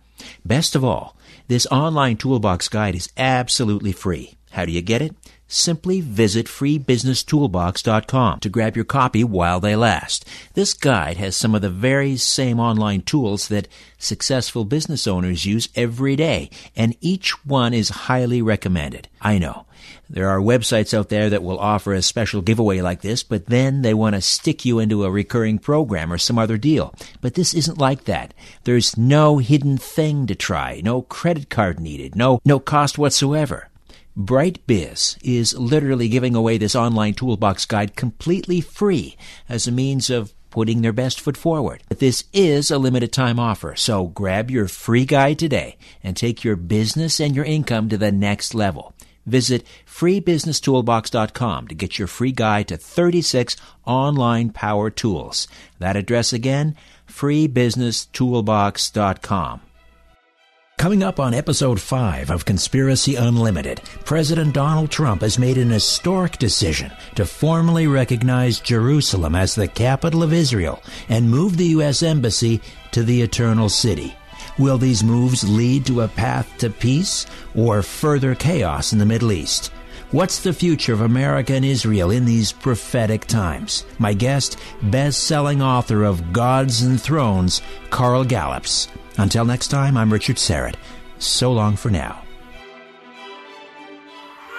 [0.44, 1.16] Best of all,
[1.48, 4.36] this online toolbox guide is absolutely free.
[4.52, 5.14] How do you get it?
[5.49, 10.24] Simply visit freebusinesstoolbox.com to grab your copy while they last.
[10.55, 15.68] This guide has some of the very same online tools that successful business owners use
[15.76, 19.09] every day, and each one is highly recommended.
[19.20, 19.66] I know.
[20.11, 23.82] There are websites out there that will offer a special giveaway like this, but then
[23.82, 26.94] they want to stick you into a recurring program or some other deal.
[27.20, 28.34] But this isn't like that.
[28.64, 33.68] There's no hidden thing to try, no credit card needed, no, no cost whatsoever.
[34.16, 39.14] BrightBiz is literally giving away this online toolbox guide completely free
[39.46, 41.82] as a means of putting their best foot forward.
[41.86, 46.44] But this is a limited time offer, so grab your free guide today and take
[46.44, 48.94] your business and your income to the next level.
[49.26, 53.54] Visit freebusinesstoolbox.com to get your free guide to 36
[53.84, 55.46] online power tools.
[55.78, 56.74] That address again,
[57.06, 59.60] freebusinesstoolbox.com.
[60.78, 66.36] Coming up on episode 5 of Conspiracy Unlimited, President Donald Trump has made an historic
[66.36, 72.02] decision to formally recognize Jerusalem as the capital of Israel and move the U.S.
[72.02, 72.60] Embassy
[72.92, 74.14] to the Eternal City.
[74.58, 77.24] Will these moves lead to a path to peace
[77.54, 79.72] or further chaos in the Middle East?
[80.12, 83.84] What's the future of America and Israel in these prophetic times?
[83.98, 88.86] My guest, best-selling author of Gods and Thrones, Carl Gallups.
[89.18, 90.76] Until next time, I'm Richard Syrett.
[91.18, 92.22] So long for now.